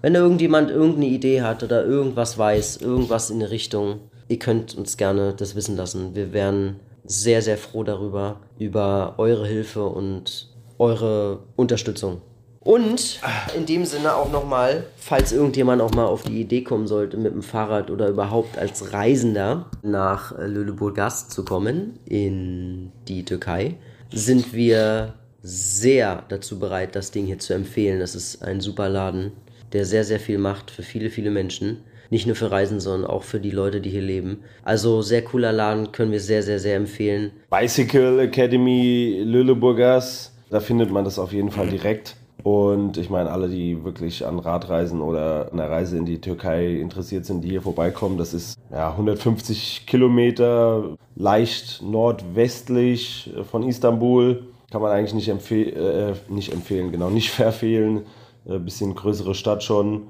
wenn 0.02 0.16
irgendjemand 0.16 0.72
irgendeine 0.72 1.08
Idee 1.08 1.42
hat 1.42 1.64
oder 1.64 1.84
irgendwas 1.84 2.38
weiß, 2.38 2.78
irgendwas 2.78 3.30
in 3.30 3.40
die 3.40 3.46
Richtung, 3.46 4.00
ihr 4.30 4.40
könnt 4.40 4.76
uns 4.76 4.98
gerne 4.98 5.34
das 5.34 5.56
wissen 5.56 5.76
lassen. 5.76 6.16
Wir 6.16 6.32
wären 6.32 6.80
sehr, 7.06 7.42
sehr 7.42 7.58
froh 7.58 7.84
darüber, 7.84 8.42
über 8.60 9.16
eure 9.18 9.48
Hilfe 9.48 9.86
und 9.86 10.50
eure 10.78 11.40
Unterstützung. 11.56 12.22
Und 12.66 13.20
in 13.56 13.68
dem 13.68 13.86
Sinne 13.86 14.16
auch 14.16 14.32
nochmal, 14.32 14.86
falls 14.98 15.32
irgendjemand 15.32 15.84
auch 15.84 15.94
mal 15.94 16.06
auf 16.06 16.24
die 16.24 16.42
Idee 16.42 16.64
kommen 16.64 16.88
sollte, 16.88 17.16
mit 17.16 17.32
dem 17.32 17.44
Fahrrad 17.44 17.92
oder 17.92 18.08
überhaupt 18.08 18.58
als 18.58 18.92
Reisender 18.92 19.70
nach 19.84 20.36
Lüleburgast 20.40 21.30
zu 21.30 21.46
kommen 21.46 22.00
in 22.06 22.92
die 23.08 23.24
Türkei, 23.24 23.76
sind 24.12 24.54
wir 24.54 25.14
sehr 25.44 26.24
dazu 26.30 26.58
bereit, 26.58 26.96
das 26.96 27.12
Ding 27.12 27.28
hier 27.28 27.38
zu 27.38 27.54
empfehlen. 27.54 28.00
Das 28.00 28.16
ist 28.16 28.42
ein 28.42 28.62
super 28.62 28.90
Laden, 28.90 29.34
der 29.72 29.86
sehr, 29.86 30.04
sehr 30.04 30.20
viel 30.20 30.40
macht 30.40 30.72
für 30.72 30.82
viele, 30.82 31.12
viele 31.12 31.30
Menschen. 31.30 31.84
Nicht 32.10 32.28
nur 32.28 32.36
für 32.36 32.52
Reisen, 32.52 32.80
sondern 32.80 33.10
auch 33.10 33.24
für 33.24 33.40
die 33.40 33.52
Leute, 33.52 33.82
die 33.82 33.90
hier 33.90 34.02
leben. 34.02 34.44
Also 34.64 35.02
sehr 35.02 35.24
cooler 35.24 35.52
Laden, 35.52 35.92
können 35.92 36.12
wir 36.12 36.20
sehr, 36.20 36.44
sehr, 36.44 36.60
sehr 36.60 36.76
empfehlen. 36.76 37.32
Bicycle 37.50 38.20
Academy 38.20 39.22
Lüleburgers, 39.24 40.34
da 40.50 40.60
findet 40.60 40.92
man 40.92 41.06
das 41.06 41.20
auf 41.20 41.34
jeden 41.34 41.52
Fall 41.52 41.68
direkt. 41.68 42.16
Und 42.46 42.98
ich 42.98 43.10
meine, 43.10 43.32
alle, 43.32 43.50
die 43.50 43.84
wirklich 43.84 44.24
an 44.24 44.38
Radreisen 44.38 45.02
oder 45.02 45.52
einer 45.52 45.68
Reise 45.68 45.98
in 45.98 46.06
die 46.06 46.22
Türkei 46.22 46.76
interessiert 46.76 47.26
sind, 47.26 47.42
die 47.42 47.50
hier 47.50 47.64
vorbeikommen, 47.64 48.20
das 48.20 48.36
ist 48.36 48.60
ja 48.72 48.92
150 48.92 49.88
Kilometer 49.88 50.96
leicht 51.16 51.82
nordwestlich 51.82 53.34
von 53.50 53.64
Istanbul. 53.64 54.44
Kann 54.72 54.80
man 54.80 54.92
eigentlich 54.92 55.16
nicht, 55.16 55.30
empfeh 55.30 55.70
äh, 55.72 56.14
nicht 56.30 56.54
empfehlen, 56.54 56.92
genau, 56.92 57.10
nicht 57.10 57.32
verfehlen. 57.32 58.04
Ein 58.48 58.64
bisschen 58.64 58.94
größere 58.94 59.34
Stadt 59.34 59.64
schon. 59.64 60.04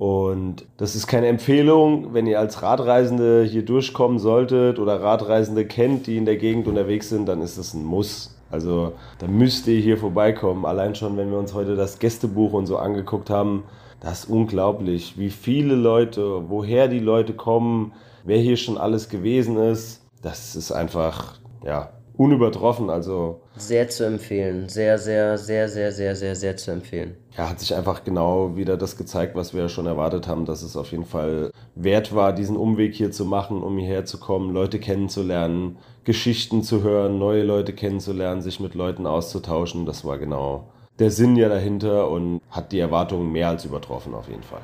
Und 0.00 0.64
das 0.78 0.96
ist 0.96 1.08
keine 1.08 1.26
Empfehlung, 1.26 2.14
wenn 2.14 2.26
ihr 2.26 2.40
als 2.40 2.62
Radreisende 2.62 3.44
hier 3.44 3.66
durchkommen 3.66 4.18
solltet 4.18 4.78
oder 4.78 5.02
Radreisende 5.02 5.66
kennt, 5.66 6.06
die 6.06 6.16
in 6.16 6.24
der 6.24 6.38
Gegend 6.38 6.66
unterwegs 6.68 7.10
sind, 7.10 7.28
dann 7.28 7.42
ist 7.42 7.58
das 7.58 7.74
ein 7.74 7.84
Muss. 7.84 8.34
Also 8.50 8.94
da 9.18 9.26
müsst 9.26 9.66
ihr 9.66 9.78
hier 9.78 9.98
vorbeikommen. 9.98 10.64
Allein 10.64 10.94
schon, 10.94 11.18
wenn 11.18 11.30
wir 11.30 11.38
uns 11.38 11.52
heute 11.52 11.76
das 11.76 11.98
Gästebuch 11.98 12.54
und 12.54 12.64
so 12.64 12.78
angeguckt 12.78 13.28
haben, 13.28 13.64
das 14.00 14.20
ist 14.20 14.30
unglaublich, 14.30 15.18
wie 15.18 15.28
viele 15.28 15.74
Leute, 15.74 16.48
woher 16.48 16.88
die 16.88 16.98
Leute 16.98 17.34
kommen, 17.34 17.92
wer 18.24 18.38
hier 18.38 18.56
schon 18.56 18.78
alles 18.78 19.10
gewesen 19.10 19.58
ist. 19.58 20.00
Das 20.22 20.56
ist 20.56 20.72
einfach, 20.72 21.34
ja, 21.62 21.90
unübertroffen. 22.20 22.90
Also 22.90 23.40
sehr 23.56 23.88
zu 23.88 24.04
empfehlen. 24.04 24.68
Sehr, 24.68 24.98
sehr, 24.98 25.38
sehr, 25.38 25.70
sehr, 25.70 25.90
sehr, 25.90 26.14
sehr, 26.14 26.36
sehr 26.36 26.56
zu 26.58 26.70
empfehlen. 26.70 27.16
Ja, 27.36 27.48
hat 27.48 27.60
sich 27.60 27.74
einfach 27.74 28.04
genau 28.04 28.56
wieder 28.56 28.76
das 28.76 28.98
gezeigt, 28.98 29.34
was 29.34 29.54
wir 29.54 29.70
schon 29.70 29.86
erwartet 29.86 30.28
haben, 30.28 30.44
dass 30.44 30.60
es 30.62 30.76
auf 30.76 30.90
jeden 30.90 31.06
Fall 31.06 31.50
wert 31.74 32.14
war, 32.14 32.34
diesen 32.34 32.58
Umweg 32.58 32.94
hier 32.94 33.10
zu 33.10 33.24
machen, 33.24 33.62
um 33.62 33.78
hierher 33.78 34.04
zu 34.04 34.20
kommen, 34.20 34.52
Leute 34.52 34.78
kennenzulernen, 34.78 35.78
Geschichten 36.04 36.62
zu 36.62 36.82
hören, 36.82 37.18
neue 37.18 37.42
Leute 37.42 37.72
kennenzulernen, 37.72 38.42
sich 38.42 38.60
mit 38.60 38.74
Leuten 38.74 39.06
auszutauschen. 39.06 39.86
Das 39.86 40.04
war 40.04 40.18
genau 40.18 40.68
der 40.98 41.10
Sinn 41.10 41.36
ja 41.36 41.48
dahinter 41.48 42.10
und 42.10 42.42
hat 42.50 42.72
die 42.72 42.80
Erwartungen 42.80 43.32
mehr 43.32 43.48
als 43.48 43.64
übertroffen 43.64 44.12
auf 44.14 44.28
jeden 44.28 44.42
Fall. 44.42 44.60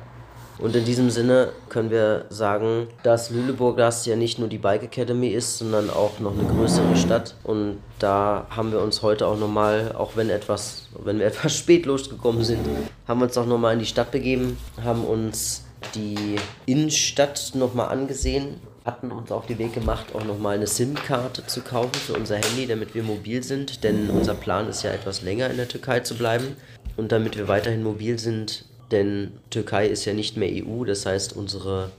Und 0.59 0.75
in 0.75 0.85
diesem 0.85 1.09
Sinne 1.09 1.49
können 1.69 1.91
wir 1.91 2.25
sagen, 2.29 2.87
dass 3.03 3.29
Lüneburg 3.29 3.77
das 3.77 4.05
ja 4.05 4.15
nicht 4.15 4.39
nur 4.39 4.47
die 4.47 4.57
Bike 4.57 4.83
Academy 4.83 5.27
ist, 5.27 5.59
sondern 5.59 5.89
auch 5.89 6.19
noch 6.19 6.33
eine 6.37 6.47
größere 6.47 6.95
Stadt. 6.95 7.35
Und 7.43 7.77
da 7.99 8.47
haben 8.49 8.71
wir 8.71 8.81
uns 8.81 9.03
heute 9.03 9.27
auch 9.27 9.37
nochmal, 9.37 9.93
auch 9.95 10.15
wenn 10.15 10.29
etwas, 10.29 10.87
wenn 11.03 11.19
wir 11.19 11.25
etwas 11.27 11.55
spät 11.55 11.85
losgekommen 11.85 12.43
sind, 12.43 12.65
haben 13.07 13.19
wir 13.19 13.25
uns 13.25 13.37
auch 13.37 13.45
nochmal 13.45 13.73
in 13.73 13.79
die 13.79 13.85
Stadt 13.85 14.11
begeben, 14.11 14.57
haben 14.83 15.03
uns 15.05 15.63
die 15.93 16.37
Innenstadt 16.65 17.51
nochmal 17.53 17.89
angesehen, 17.89 18.59
hatten 18.83 19.11
uns 19.11 19.31
auf 19.31 19.45
den 19.45 19.59
Weg 19.59 19.73
gemacht, 19.73 20.07
auch 20.15 20.23
nochmal 20.23 20.55
eine 20.55 20.65
SIM-Karte 20.65 21.45
zu 21.45 21.61
kaufen 21.61 21.93
für 21.93 22.13
unser 22.13 22.37
Handy, 22.37 22.65
damit 22.65 22.95
wir 22.95 23.03
mobil 23.03 23.43
sind. 23.43 23.83
Denn 23.83 24.09
unser 24.09 24.33
Plan 24.33 24.67
ist 24.69 24.81
ja 24.83 24.91
etwas 24.91 25.21
länger 25.21 25.49
in 25.49 25.57
der 25.57 25.67
Türkei 25.67 25.99
zu 25.99 26.15
bleiben. 26.15 26.55
Und 26.95 27.11
damit 27.11 27.37
wir 27.37 27.47
weiterhin 27.47 27.83
mobil 27.83 28.17
sind, 28.17 28.65
denn 28.91 29.31
Türkei 29.49 29.87
ist 29.87 30.05
ja 30.05 30.13
nicht 30.13 30.37
mehr 30.37 30.49
EU, 30.65 30.83
das 30.83 31.05
heißt, 31.05 31.35
unsere 31.35 31.91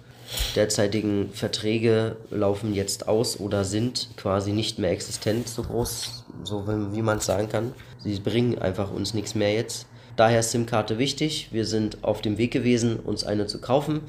derzeitigen 0.57 1.31
Verträge 1.33 2.17
laufen 2.31 2.75
jetzt 2.75 3.09
aus 3.09 3.41
oder 3.41 3.65
sind 3.65 4.09
quasi 4.17 4.53
nicht 4.53 4.79
mehr 4.79 4.91
existent, 4.91 5.49
so 5.49 5.63
groß, 5.63 6.25
so 6.45 6.67
wie 6.67 7.03
man 7.03 7.19
es 7.19 7.27
sagen 7.27 7.49
kann. 7.49 7.73
Sie 8.03 8.19
bringen 8.21 8.59
einfach 8.59 8.93
uns 8.93 9.15
nichts 9.15 9.35
mehr 9.35 9.55
jetzt. 9.55 9.87
Daher 10.17 10.41
ist 10.41 10.51
SIM-Karte 10.51 10.99
wichtig. 10.99 11.49
Wir 11.51 11.65
sind 11.65 12.05
auf 12.05 12.21
dem 12.21 12.39
Weg 12.39 12.53
gewesen, 12.53 12.99
uns 12.99 13.25
eine 13.25 13.47
zu 13.47 13.61
kaufen. 13.61 14.01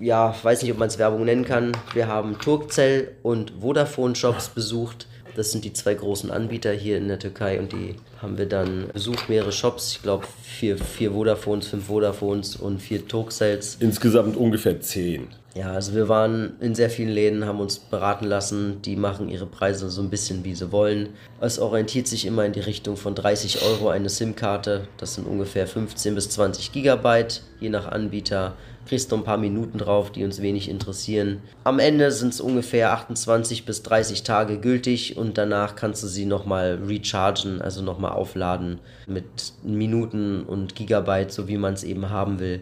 Ja, 0.00 0.34
weiß 0.42 0.62
nicht, 0.62 0.72
ob 0.72 0.78
man 0.78 0.88
es 0.88 0.98
Werbung 0.98 1.24
nennen 1.24 1.44
kann. 1.44 1.76
Wir 1.92 2.08
haben 2.08 2.38
Turkcell 2.38 3.12
und 3.22 3.52
Vodafone-Shops 3.60 4.48
besucht 4.50 5.06
das 5.38 5.52
sind 5.52 5.64
die 5.64 5.72
zwei 5.72 5.94
großen 5.94 6.32
Anbieter 6.32 6.72
hier 6.72 6.98
in 6.98 7.06
der 7.06 7.20
Türkei 7.20 7.60
und 7.60 7.70
die 7.70 7.94
haben 8.20 8.38
wir 8.38 8.46
dann 8.46 8.88
besucht, 8.92 9.28
mehrere 9.28 9.52
Shops. 9.52 9.92
Ich 9.92 10.02
glaube, 10.02 10.26
vier, 10.42 10.76
vier 10.76 11.14
Vodafones, 11.14 11.68
fünf 11.68 11.88
Vodafones 11.88 12.56
und 12.56 12.80
vier 12.80 13.06
Turkcells. 13.06 13.76
Insgesamt 13.80 14.36
ungefähr 14.36 14.80
zehn. 14.80 15.28
Ja, 15.54 15.72
also 15.72 15.94
wir 15.94 16.08
waren 16.08 16.52
in 16.60 16.76
sehr 16.76 16.88
vielen 16.88 17.08
Läden, 17.08 17.44
haben 17.44 17.58
uns 17.58 17.78
beraten 17.78 18.26
lassen. 18.26 18.80
Die 18.82 18.94
machen 18.94 19.28
ihre 19.28 19.46
Preise 19.46 19.90
so 19.90 20.02
ein 20.02 20.08
bisschen, 20.10 20.44
wie 20.44 20.54
sie 20.54 20.70
wollen. 20.70 21.08
Es 21.40 21.58
orientiert 21.58 22.06
sich 22.06 22.26
immer 22.26 22.44
in 22.44 22.52
die 22.52 22.60
Richtung 22.60 22.96
von 22.96 23.16
30 23.16 23.62
Euro 23.62 23.88
eine 23.88 24.08
SIM-Karte. 24.08 24.86
Das 24.98 25.14
sind 25.14 25.26
ungefähr 25.26 25.66
15 25.66 26.14
bis 26.14 26.30
20 26.30 26.70
Gigabyte, 26.70 27.42
je 27.58 27.70
nach 27.70 27.88
Anbieter. 27.88 28.54
Kriegst 28.86 29.10
du 29.10 29.16
ein 29.16 29.24
paar 29.24 29.36
Minuten 29.36 29.78
drauf, 29.78 30.12
die 30.12 30.24
uns 30.24 30.40
wenig 30.40 30.68
interessieren. 30.68 31.42
Am 31.64 31.78
Ende 31.78 32.10
sind 32.10 32.32
es 32.32 32.40
ungefähr 32.40 32.92
28 32.92 33.66
bis 33.66 33.82
30 33.82 34.22
Tage 34.22 34.58
gültig 34.58 35.16
und 35.16 35.36
danach 35.36 35.76
kannst 35.76 36.02
du 36.02 36.06
sie 36.06 36.24
nochmal 36.24 36.78
rechargen, 36.86 37.60
also 37.60 37.82
nochmal 37.82 38.07
aufladen 38.14 38.80
mit 39.06 39.52
Minuten 39.62 40.42
und 40.42 40.74
Gigabyte, 40.74 41.32
so 41.32 41.48
wie 41.48 41.56
man 41.56 41.74
es 41.74 41.84
eben 41.84 42.10
haben 42.10 42.40
will. 42.40 42.60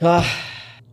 Ah 0.00 0.24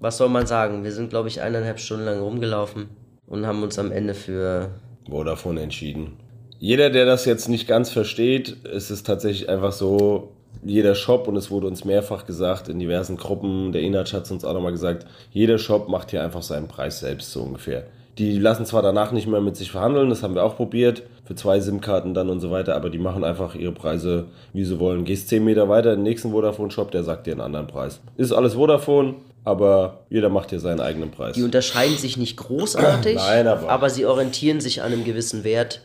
was 0.03 0.17
soll 0.17 0.27
man 0.27 0.45
sagen? 0.45 0.83
Wir 0.83 0.91
sind, 0.91 1.09
glaube 1.09 1.29
ich, 1.29 1.41
eineinhalb 1.41 1.79
Stunden 1.79 2.03
lang 2.03 2.19
rumgelaufen 2.19 2.89
und 3.25 3.47
haben 3.47 3.63
uns 3.63 3.79
am 3.79 3.89
Ende 3.89 4.13
für 4.13 4.71
Vodafone 5.09 5.61
entschieden. 5.61 6.17
Jeder, 6.59 6.89
der 6.89 7.05
das 7.05 7.23
jetzt 7.23 7.47
nicht 7.47 7.69
ganz 7.69 7.89
versteht, 7.89 8.57
es 8.65 8.91
ist 8.91 9.07
tatsächlich 9.07 9.47
einfach 9.47 9.71
so, 9.71 10.33
jeder 10.61 10.93
Shop, 10.95 11.29
und 11.29 11.37
es 11.37 11.49
wurde 11.49 11.67
uns 11.67 11.85
mehrfach 11.85 12.25
gesagt 12.25 12.67
in 12.67 12.79
diversen 12.79 13.15
Gruppen, 13.15 13.71
der 13.71 13.81
Inhalt 13.81 14.11
hat 14.11 14.25
es 14.25 14.31
uns 14.31 14.43
auch 14.43 14.53
nochmal 14.53 14.73
gesagt, 14.73 15.07
jeder 15.31 15.57
Shop 15.57 15.87
macht 15.87 16.11
hier 16.11 16.21
einfach 16.21 16.43
seinen 16.43 16.67
Preis 16.67 16.99
selbst 16.99 17.31
so 17.31 17.41
ungefähr. 17.41 17.87
Die 18.17 18.37
lassen 18.37 18.65
zwar 18.65 18.81
danach 18.81 19.11
nicht 19.11 19.27
mehr 19.27 19.41
mit 19.41 19.55
sich 19.55 19.71
verhandeln, 19.71 20.09
das 20.09 20.21
haben 20.21 20.35
wir 20.35 20.43
auch 20.43 20.55
probiert, 20.55 21.03
für 21.25 21.35
zwei 21.35 21.59
SIM-Karten 21.59 22.13
dann 22.13 22.29
und 22.29 22.41
so 22.41 22.51
weiter, 22.51 22.75
aber 22.75 22.89
die 22.89 22.99
machen 22.99 23.23
einfach 23.23 23.55
ihre 23.55 23.71
Preise, 23.71 24.25
wie 24.51 24.63
sie 24.65 24.79
wollen. 24.79 25.05
Gehst 25.05 25.29
10 25.29 25.43
Meter 25.43 25.67
weiter 25.69 25.93
in 25.93 25.99
den 25.99 26.03
nächsten 26.03 26.31
Vodafone-Shop, 26.31 26.91
der 26.91 27.03
sagt 27.03 27.25
dir 27.25 27.31
einen 27.31 27.41
anderen 27.41 27.67
Preis. 27.67 28.01
Ist 28.17 28.31
alles 28.31 28.53
Vodafone, 28.53 29.15
aber 29.45 30.01
jeder 30.09 30.29
macht 30.29 30.51
hier 30.51 30.59
seinen 30.59 30.79
eigenen 30.79 31.11
Preis. 31.11 31.35
Die 31.35 31.43
unterscheiden 31.43 31.97
sich 31.97 32.17
nicht 32.17 32.37
großartig, 32.37 33.15
Nein, 33.27 33.47
aber, 33.47 33.69
aber 33.69 33.89
sie 33.89 34.05
orientieren 34.05 34.61
sich 34.61 34.81
an 34.81 34.93
einem 34.93 35.03
gewissen 35.03 35.43
Wert. 35.43 35.81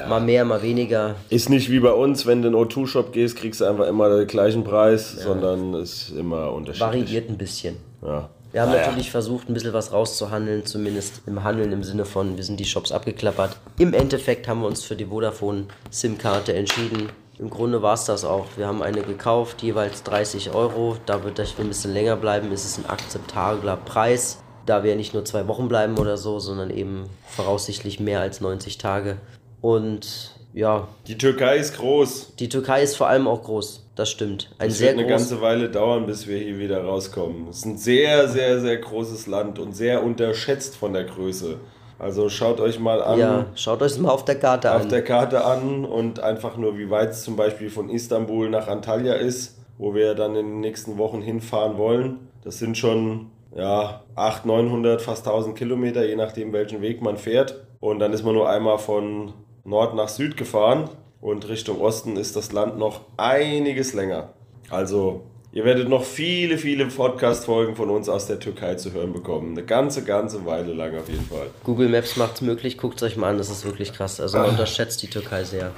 Ja. 0.00 0.08
Mal 0.08 0.20
mehr, 0.20 0.44
mal 0.44 0.62
weniger. 0.62 1.14
Ist 1.30 1.48
nicht 1.48 1.70
wie 1.70 1.80
bei 1.80 1.92
uns, 1.92 2.26
wenn 2.26 2.42
du 2.42 2.48
in 2.48 2.54
den 2.54 2.62
O2-Shop 2.62 3.12
gehst, 3.12 3.36
kriegst 3.36 3.60
du 3.60 3.64
einfach 3.64 3.86
immer 3.86 4.16
den 4.16 4.26
gleichen 4.26 4.64
Preis, 4.64 5.16
ja. 5.18 5.24
sondern 5.24 5.74
ist 5.74 6.10
immer 6.10 6.52
unterschiedlich. 6.52 7.02
Variiert 7.02 7.30
ein 7.30 7.38
bisschen. 7.38 7.76
Ja. 8.02 8.28
Wir 8.56 8.62
haben 8.62 8.70
naja. 8.70 8.86
natürlich 8.86 9.10
versucht, 9.10 9.50
ein 9.50 9.52
bisschen 9.52 9.74
was 9.74 9.92
rauszuhandeln, 9.92 10.64
zumindest 10.64 11.20
im 11.26 11.44
Handeln 11.44 11.72
im 11.72 11.84
Sinne 11.84 12.06
von, 12.06 12.38
wir 12.38 12.42
sind 12.42 12.58
die 12.58 12.64
Shops 12.64 12.90
abgeklappert. 12.90 13.54
Im 13.78 13.92
Endeffekt 13.92 14.48
haben 14.48 14.62
wir 14.62 14.66
uns 14.66 14.82
für 14.82 14.96
die 14.96 15.04
Vodafone 15.04 15.66
SIM-Karte 15.90 16.54
entschieden. 16.54 17.10
Im 17.38 17.50
Grunde 17.50 17.82
war 17.82 17.92
es 17.92 18.06
das 18.06 18.24
auch. 18.24 18.46
Wir 18.56 18.66
haben 18.66 18.82
eine 18.82 19.02
gekauft, 19.02 19.62
jeweils 19.62 20.04
30 20.04 20.54
Euro. 20.54 20.96
Da 21.04 21.22
wird 21.22 21.38
das 21.38 21.52
ein 21.58 21.68
bisschen 21.68 21.92
länger 21.92 22.16
bleiben, 22.16 22.50
ist 22.50 22.64
es 22.64 22.78
ein 22.78 22.86
akzeptabler 22.86 23.76
Preis. 23.76 24.38
Da 24.64 24.82
wir 24.82 24.96
nicht 24.96 25.12
nur 25.12 25.26
zwei 25.26 25.46
Wochen 25.48 25.68
bleiben 25.68 25.98
oder 25.98 26.16
so, 26.16 26.38
sondern 26.38 26.70
eben 26.70 27.10
voraussichtlich 27.26 28.00
mehr 28.00 28.20
als 28.20 28.40
90 28.40 28.78
Tage. 28.78 29.18
Und 29.60 30.34
ja. 30.56 30.88
Die 31.06 31.18
Türkei 31.18 31.58
ist 31.58 31.76
groß. 31.76 32.34
Die 32.36 32.48
Türkei 32.48 32.82
ist 32.82 32.96
vor 32.96 33.08
allem 33.08 33.28
auch 33.28 33.44
groß. 33.44 33.84
Das 33.94 34.10
stimmt. 34.10 34.50
Ein 34.58 34.68
es 34.68 34.78
sehr 34.78 34.88
wird 34.88 35.00
eine 35.00 35.08
ganze 35.08 35.40
Weile 35.40 35.68
dauern, 35.68 36.06
bis 36.06 36.26
wir 36.26 36.38
hier 36.38 36.58
wieder 36.58 36.82
rauskommen. 36.82 37.46
Es 37.48 37.58
ist 37.58 37.66
ein 37.66 37.76
sehr, 37.76 38.26
sehr, 38.28 38.60
sehr 38.60 38.78
großes 38.78 39.26
Land 39.26 39.58
und 39.58 39.76
sehr 39.76 40.02
unterschätzt 40.02 40.76
von 40.76 40.94
der 40.94 41.04
Größe. 41.04 41.58
Also 41.98 42.28
schaut 42.28 42.60
euch 42.60 42.78
mal 42.78 43.02
an. 43.02 43.18
Ja, 43.18 43.46
schaut 43.54 43.82
euch 43.82 43.98
mal 43.98 44.10
auf 44.10 44.24
der 44.24 44.38
Karte 44.38 44.70
auf 44.70 44.76
an. 44.76 44.82
Auf 44.82 44.88
der 44.88 45.04
Karte 45.04 45.44
an 45.44 45.84
und 45.84 46.20
einfach 46.20 46.56
nur, 46.56 46.76
wie 46.78 46.90
weit 46.90 47.10
es 47.10 47.22
zum 47.22 47.36
Beispiel 47.36 47.70
von 47.70 47.90
Istanbul 47.90 48.50
nach 48.50 48.68
Antalya 48.68 49.14
ist, 49.14 49.58
wo 49.78 49.94
wir 49.94 50.14
dann 50.14 50.36
in 50.36 50.46
den 50.46 50.60
nächsten 50.60 50.98
Wochen 50.98 51.20
hinfahren 51.20 51.76
wollen. 51.76 52.28
Das 52.44 52.58
sind 52.58 52.78
schon 52.78 53.30
ja, 53.54 54.02
800, 54.14 54.46
900, 54.46 55.02
fast 55.02 55.26
1000 55.26 55.56
Kilometer, 55.56 56.06
je 56.06 56.16
nachdem, 56.16 56.52
welchen 56.52 56.82
Weg 56.82 57.02
man 57.02 57.16
fährt. 57.16 57.62
Und 57.80 57.98
dann 57.98 58.12
ist 58.12 58.24
man 58.24 58.34
nur 58.34 58.48
einmal 58.48 58.78
von 58.78 59.32
Nord 59.66 59.94
nach 59.94 60.08
Süd 60.08 60.36
gefahren 60.36 60.88
und 61.20 61.48
Richtung 61.48 61.80
Osten 61.80 62.16
ist 62.16 62.36
das 62.36 62.52
Land 62.52 62.78
noch 62.78 63.00
einiges 63.16 63.94
länger. 63.94 64.34
Also 64.70 65.22
Ihr 65.56 65.64
werdet 65.64 65.88
noch 65.88 66.04
viele, 66.04 66.58
viele 66.58 66.84
Podcast-Folgen 66.84 67.76
von 67.76 67.88
uns 67.88 68.10
aus 68.10 68.26
der 68.26 68.38
Türkei 68.38 68.74
zu 68.74 68.92
hören 68.92 69.14
bekommen. 69.14 69.52
Eine 69.52 69.64
ganze, 69.64 70.04
ganze 70.04 70.44
Weile 70.44 70.74
lang 70.74 70.94
auf 70.98 71.08
jeden 71.08 71.24
Fall. 71.24 71.46
Google 71.64 71.88
Maps 71.88 72.18
macht 72.18 72.34
es 72.34 72.40
möglich, 72.42 72.76
guckt 72.76 72.96
es 72.96 73.02
euch 73.04 73.16
mal 73.16 73.30
an, 73.30 73.38
das 73.38 73.48
ist 73.48 73.64
wirklich 73.64 73.94
krass. 73.94 74.20
Also 74.20 74.36
man 74.36 74.50
unterschätzt 74.50 75.02
die 75.02 75.08
Türkei 75.08 75.44
sehr. 75.44 75.70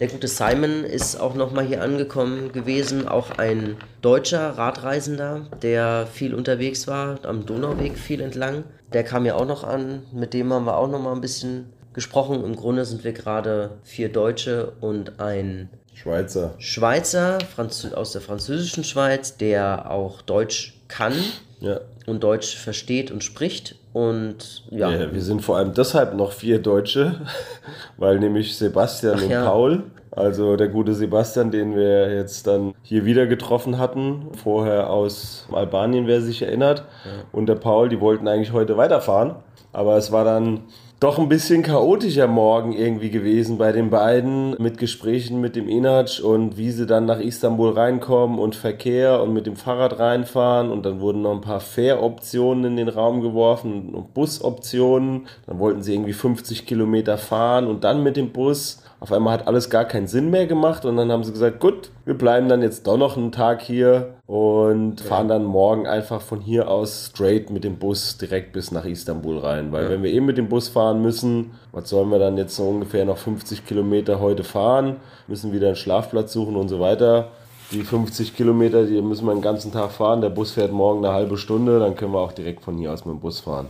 Der 0.00 0.08
gute 0.08 0.26
Simon 0.26 0.82
ist 0.82 1.20
auch 1.20 1.36
nochmal 1.36 1.64
hier 1.64 1.80
angekommen 1.80 2.50
gewesen, 2.50 3.06
auch 3.06 3.30
ein 3.38 3.76
deutscher 4.02 4.58
Radreisender, 4.58 5.46
der 5.62 6.08
viel 6.12 6.34
unterwegs 6.34 6.88
war, 6.88 7.20
am 7.22 7.46
Donauweg 7.46 7.98
viel 7.98 8.22
entlang. 8.22 8.64
Der 8.92 9.04
kam 9.04 9.26
ja 9.26 9.36
auch 9.36 9.46
noch 9.46 9.62
an, 9.62 10.02
mit 10.12 10.34
dem 10.34 10.52
haben 10.52 10.64
wir 10.64 10.76
auch 10.76 10.88
nochmal 10.88 11.14
ein 11.14 11.20
bisschen 11.20 11.72
gesprochen. 11.92 12.44
Im 12.44 12.56
Grunde 12.56 12.84
sind 12.84 13.04
wir 13.04 13.12
gerade 13.12 13.78
vier 13.82 14.10
Deutsche 14.10 14.72
und 14.80 15.20
ein 15.20 15.68
Schweizer. 15.94 16.54
Schweizer 16.58 17.38
Franz 17.40 17.86
aus 17.92 18.12
der 18.12 18.20
französischen 18.20 18.84
Schweiz, 18.84 19.36
der 19.36 19.90
auch 19.90 20.22
Deutsch 20.22 20.80
kann 20.88 21.12
ja. 21.60 21.80
und 22.06 22.22
Deutsch 22.22 22.56
versteht 22.56 23.10
und 23.10 23.22
spricht. 23.22 23.76
Und 23.92 24.64
ja. 24.70 24.90
ja. 24.90 25.12
Wir 25.12 25.20
sind 25.20 25.42
vor 25.42 25.56
allem 25.56 25.74
deshalb 25.74 26.14
noch 26.14 26.32
vier 26.32 26.60
Deutsche, 26.60 27.20
weil 27.98 28.18
nämlich 28.18 28.56
Sebastian 28.56 29.16
Ach, 29.18 29.22
und 29.22 29.30
ja. 29.30 29.44
Paul, 29.44 29.82
also 30.12 30.56
der 30.56 30.68
gute 30.68 30.94
Sebastian, 30.94 31.50
den 31.50 31.76
wir 31.76 32.14
jetzt 32.14 32.46
dann 32.46 32.74
hier 32.82 33.04
wieder 33.04 33.26
getroffen 33.26 33.78
hatten, 33.78 34.28
vorher 34.42 34.90
aus 34.90 35.46
Albanien, 35.52 36.06
wer 36.06 36.20
sich 36.20 36.42
erinnert, 36.42 36.84
und 37.32 37.46
der 37.46 37.56
Paul, 37.56 37.88
die 37.88 38.00
wollten 38.00 38.26
eigentlich 38.26 38.52
heute 38.52 38.76
weiterfahren. 38.76 39.36
Aber 39.72 39.96
es 39.96 40.10
war 40.10 40.24
dann 40.24 40.62
doch 41.00 41.18
ein 41.18 41.30
bisschen 41.30 41.62
chaotischer 41.62 42.26
Morgen 42.26 42.74
irgendwie 42.74 43.08
gewesen 43.08 43.56
bei 43.56 43.72
den 43.72 43.88
beiden 43.88 44.54
mit 44.58 44.76
Gesprächen 44.76 45.40
mit 45.40 45.56
dem 45.56 45.66
Inatsch 45.66 46.20
und 46.20 46.58
wie 46.58 46.70
sie 46.70 46.84
dann 46.84 47.06
nach 47.06 47.20
Istanbul 47.20 47.72
reinkommen 47.72 48.38
und 48.38 48.54
Verkehr 48.54 49.22
und 49.22 49.32
mit 49.32 49.46
dem 49.46 49.56
Fahrrad 49.56 49.98
reinfahren 49.98 50.70
und 50.70 50.84
dann 50.84 51.00
wurden 51.00 51.22
noch 51.22 51.32
ein 51.32 51.40
paar 51.40 51.60
Fähroptionen 51.60 52.66
in 52.66 52.76
den 52.76 52.90
Raum 52.90 53.22
geworfen 53.22 53.94
und 53.94 54.12
Busoptionen. 54.12 55.26
Dann 55.46 55.58
wollten 55.58 55.82
sie 55.82 55.94
irgendwie 55.94 56.12
50 56.12 56.66
Kilometer 56.66 57.16
fahren 57.16 57.66
und 57.66 57.82
dann 57.82 58.02
mit 58.02 58.18
dem 58.18 58.30
Bus 58.30 58.82
Auf 59.00 59.10
einmal 59.10 59.32
hat 59.32 59.46
alles 59.46 59.70
gar 59.70 59.86
keinen 59.86 60.06
Sinn 60.06 60.28
mehr 60.28 60.46
gemacht 60.46 60.84
und 60.84 60.98
dann 60.98 61.10
haben 61.10 61.24
sie 61.24 61.32
gesagt, 61.32 61.60
gut, 61.60 61.90
wir 62.04 62.14
bleiben 62.14 62.48
dann 62.48 62.62
jetzt 62.62 62.86
doch 62.86 62.96
noch 62.96 63.16
einen 63.16 63.32
Tag 63.32 63.62
hier 63.62 64.14
und 64.26 65.00
fahren 65.00 65.28
dann 65.28 65.44
morgen 65.44 65.86
einfach 65.86 66.20
von 66.20 66.40
hier 66.40 66.68
aus 66.68 67.06
straight 67.06 67.50
mit 67.50 67.64
dem 67.64 67.76
Bus 67.76 68.16
direkt 68.16 68.52
bis 68.52 68.72
nach 68.72 68.84
Istanbul 68.84 69.38
rein. 69.38 69.70
Weil 69.72 69.90
wenn 69.90 70.02
wir 70.02 70.10
eben 70.10 70.26
mit 70.26 70.38
dem 70.38 70.48
Bus 70.48 70.68
fahren 70.68 71.02
müssen, 71.02 71.52
was 71.72 71.88
sollen 71.88 72.10
wir 72.10 72.18
dann 72.18 72.36
jetzt 72.36 72.56
so 72.56 72.64
ungefähr 72.64 73.04
noch 73.04 73.18
50 73.18 73.66
Kilometer 73.66 74.20
heute 74.20 74.44
fahren, 74.44 74.96
müssen 75.26 75.52
wieder 75.52 75.68
einen 75.68 75.76
Schlafplatz 75.76 76.32
suchen 76.32 76.56
und 76.56 76.68
so 76.68 76.80
weiter. 76.80 77.28
Die 77.72 77.82
50 77.82 78.36
Kilometer, 78.36 78.84
die 78.84 79.00
müssen 79.00 79.26
wir 79.26 79.32
den 79.32 79.42
ganzen 79.42 79.70
Tag 79.70 79.92
fahren. 79.92 80.20
Der 80.20 80.30
Bus 80.30 80.52
fährt 80.52 80.72
morgen 80.72 81.04
eine 81.04 81.14
halbe 81.14 81.36
Stunde, 81.36 81.78
dann 81.78 81.94
können 81.94 82.12
wir 82.12 82.20
auch 82.20 82.32
direkt 82.32 82.62
von 82.62 82.76
hier 82.76 82.92
aus 82.92 83.04
mit 83.04 83.14
dem 83.14 83.20
Bus 83.20 83.40
fahren. 83.40 83.66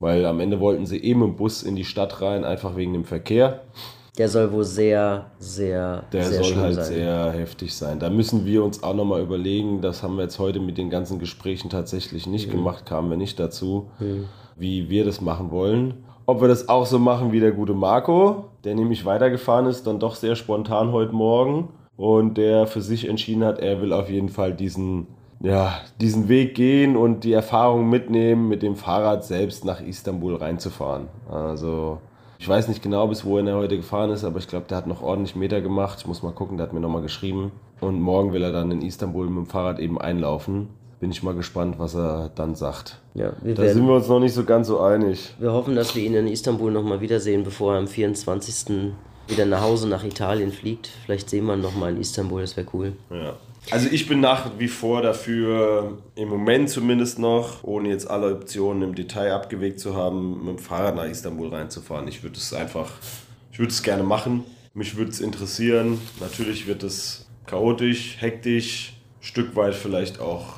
Weil 0.00 0.24
am 0.26 0.40
Ende 0.40 0.58
wollten 0.58 0.86
sie 0.86 1.02
eben 1.02 1.22
im 1.22 1.36
Bus 1.36 1.62
in 1.62 1.76
die 1.76 1.84
Stadt 1.84 2.20
rein, 2.20 2.44
einfach 2.44 2.76
wegen 2.76 2.92
dem 2.92 3.04
Verkehr. 3.04 3.60
Der 4.18 4.28
soll 4.28 4.52
wohl 4.52 4.64
sehr, 4.64 5.26
sehr, 5.38 6.02
Der 6.12 6.24
sehr 6.24 6.42
soll 6.42 6.56
halt 6.56 6.74
sein. 6.74 6.84
sehr 6.84 7.30
heftig 7.32 7.72
sein. 7.72 8.00
Da 8.00 8.10
müssen 8.10 8.44
wir 8.44 8.64
uns 8.64 8.82
auch 8.82 8.94
nochmal 8.94 9.22
überlegen, 9.22 9.80
das 9.80 10.02
haben 10.02 10.16
wir 10.16 10.24
jetzt 10.24 10.40
heute 10.40 10.58
mit 10.58 10.76
den 10.76 10.90
ganzen 10.90 11.20
Gesprächen 11.20 11.70
tatsächlich 11.70 12.26
nicht 12.26 12.50
gemacht, 12.50 12.84
kamen 12.84 13.10
wir 13.10 13.16
nicht 13.16 13.38
dazu, 13.38 13.88
wie 14.56 14.90
wir 14.90 15.04
das 15.04 15.20
machen 15.20 15.52
wollen. 15.52 15.94
Ob 16.26 16.40
wir 16.40 16.48
das 16.48 16.68
auch 16.68 16.84
so 16.84 16.98
machen 16.98 17.30
wie 17.32 17.40
der 17.40 17.52
gute 17.52 17.74
Marco, 17.74 18.46
der 18.64 18.74
nämlich 18.74 19.04
weitergefahren 19.06 19.66
ist, 19.66 19.86
dann 19.86 20.00
doch 20.00 20.16
sehr 20.16 20.34
spontan 20.34 20.92
heute 20.92 21.12
Morgen 21.14 21.68
und 21.96 22.36
der 22.36 22.66
für 22.66 22.82
sich 22.82 23.08
entschieden 23.08 23.44
hat, 23.44 23.60
er 23.60 23.80
will 23.80 23.92
auf 23.92 24.10
jeden 24.10 24.28
Fall 24.28 24.52
diesen, 24.52 25.06
ja, 25.40 25.78
diesen 26.00 26.28
Weg 26.28 26.54
gehen 26.56 26.96
und 26.96 27.22
die 27.24 27.32
Erfahrung 27.32 27.88
mitnehmen, 27.88 28.48
mit 28.48 28.62
dem 28.62 28.74
Fahrrad 28.74 29.24
selbst 29.24 29.64
nach 29.64 29.80
Istanbul 29.80 30.34
reinzufahren. 30.36 31.06
Also 31.30 31.98
ich 32.38 32.48
weiß 32.48 32.68
nicht 32.68 32.82
genau, 32.82 33.06
bis 33.08 33.24
wohin 33.24 33.46
er 33.46 33.56
heute 33.56 33.76
gefahren 33.76 34.10
ist, 34.10 34.24
aber 34.24 34.38
ich 34.38 34.46
glaube, 34.48 34.66
der 34.68 34.76
hat 34.78 34.86
noch 34.86 35.02
ordentlich 35.02 35.34
Meter 35.36 35.60
gemacht. 35.60 35.98
Ich 36.00 36.06
muss 36.06 36.22
mal 36.22 36.32
gucken, 36.32 36.56
der 36.56 36.66
hat 36.66 36.72
mir 36.72 36.80
nochmal 36.80 37.02
geschrieben. 37.02 37.52
Und 37.80 38.00
morgen 38.00 38.32
will 38.32 38.42
er 38.42 38.52
dann 38.52 38.70
in 38.70 38.82
Istanbul 38.82 39.26
mit 39.26 39.36
dem 39.36 39.46
Fahrrad 39.46 39.78
eben 39.78 40.00
einlaufen. 40.00 40.68
Bin 41.00 41.10
ich 41.12 41.22
mal 41.22 41.34
gespannt, 41.34 41.78
was 41.78 41.94
er 41.94 42.30
dann 42.34 42.54
sagt. 42.56 42.98
Ja, 43.14 43.32
wir, 43.42 43.54
Da 43.54 43.68
sind 43.68 43.86
wir 43.86 43.94
uns 43.94 44.08
noch 44.08 44.18
nicht 44.18 44.34
so 44.34 44.44
ganz 44.44 44.66
so 44.66 44.80
einig. 44.80 45.34
wir 45.38 45.52
hoffen, 45.52 45.76
dass 45.76 45.94
wir 45.94 46.02
ihn 46.02 46.14
in 46.14 46.26
Istanbul 46.26 46.72
nochmal 46.72 47.00
wiedersehen, 47.00 47.44
bevor 47.44 47.74
er 47.74 47.78
am 47.78 47.86
24. 47.86 48.92
wieder 49.28 49.46
nach 49.46 49.60
Hause 49.62 49.88
nach 49.88 50.02
Italien 50.04 50.50
fliegt. 50.50 50.88
Vielleicht 51.04 51.30
sehen 51.30 51.46
wir 51.46 51.54
ihn 51.54 51.60
nochmal 51.60 51.92
in 51.92 52.00
Istanbul, 52.00 52.40
das 52.40 52.56
wäre 52.56 52.66
cool. 52.72 52.94
Ja. 53.10 53.34
Also 53.70 53.88
ich 53.90 54.08
bin 54.08 54.20
nach 54.20 54.50
wie 54.58 54.68
vor 54.68 55.02
dafür, 55.02 55.98
im 56.14 56.28
Moment 56.28 56.70
zumindest 56.70 57.18
noch, 57.18 57.64
ohne 57.64 57.90
jetzt 57.90 58.08
alle 58.08 58.34
Optionen 58.34 58.82
im 58.82 58.94
Detail 58.94 59.32
abgewegt 59.32 59.78
zu 59.78 59.94
haben, 59.94 60.38
mit 60.38 60.56
dem 60.56 60.58
Fahrrad 60.58 60.96
nach 60.96 61.04
Istanbul 61.04 61.48
reinzufahren. 61.48 62.08
Ich 62.08 62.22
würde 62.22 62.36
es 62.36 62.52
einfach, 62.54 62.92
ich 63.52 63.58
würde 63.58 63.70
es 63.70 63.82
gerne 63.82 64.02
machen. 64.02 64.44
Mich 64.72 64.96
würde 64.96 65.10
es 65.10 65.20
interessieren. 65.20 66.00
Natürlich 66.20 66.66
wird 66.66 66.82
es 66.82 67.28
chaotisch, 67.46 68.16
hektisch, 68.20 68.94
Stück 69.20 69.56
weit 69.56 69.74
vielleicht 69.74 70.20
auch 70.20 70.54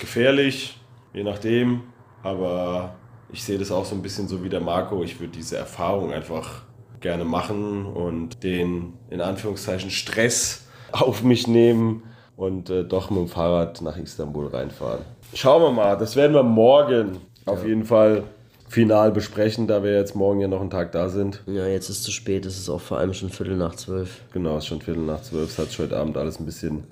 gefährlich, 0.00 0.78
je 1.12 1.22
nachdem. 1.22 1.82
Aber 2.22 2.96
ich 3.32 3.44
sehe 3.44 3.58
das 3.58 3.70
auch 3.70 3.84
so 3.84 3.94
ein 3.94 4.02
bisschen 4.02 4.26
so 4.26 4.42
wie 4.42 4.48
der 4.48 4.60
Marco. 4.60 5.04
Ich 5.04 5.20
würde 5.20 5.32
diese 5.32 5.56
Erfahrung 5.56 6.12
einfach 6.12 6.62
gerne 7.00 7.24
machen 7.24 7.86
und 7.86 8.42
den 8.42 8.94
in 9.08 9.20
Anführungszeichen 9.20 9.90
Stress 9.90 10.66
auf 10.92 11.22
mich 11.22 11.46
nehmen 11.46 12.02
und 12.40 12.70
äh, 12.70 12.84
doch 12.84 13.10
mit 13.10 13.20
dem 13.20 13.28
Fahrrad 13.28 13.82
nach 13.82 13.98
Istanbul 13.98 14.46
reinfahren. 14.46 15.02
Schauen 15.34 15.62
wir 15.62 15.70
mal, 15.72 15.98
das 15.98 16.16
werden 16.16 16.32
wir 16.32 16.42
morgen 16.42 17.18
auf 17.44 17.66
jeden 17.66 17.84
Fall 17.84 18.22
final 18.66 19.12
besprechen, 19.12 19.66
da 19.66 19.82
wir 19.82 19.92
jetzt 19.92 20.16
morgen 20.16 20.40
ja 20.40 20.48
noch 20.48 20.62
einen 20.62 20.70
Tag 20.70 20.92
da 20.92 21.10
sind. 21.10 21.42
Ja, 21.46 21.66
jetzt 21.66 21.90
ist 21.90 22.02
zu 22.02 22.10
spät, 22.10 22.46
es 22.46 22.58
ist 22.58 22.70
auch 22.70 22.80
vor 22.80 22.96
allem 22.96 23.12
schon 23.12 23.28
Viertel 23.28 23.56
nach 23.56 23.74
zwölf. 23.74 24.22
Genau, 24.32 24.56
es 24.56 24.64
ist 24.64 24.68
schon 24.68 24.80
Viertel 24.80 25.02
nach 25.02 25.20
zwölf, 25.20 25.50
es 25.50 25.58
hat 25.58 25.78
heute 25.78 25.98
Abend 25.98 26.16
alles 26.16 26.40
ein 26.40 26.46
bisschen 26.46 26.84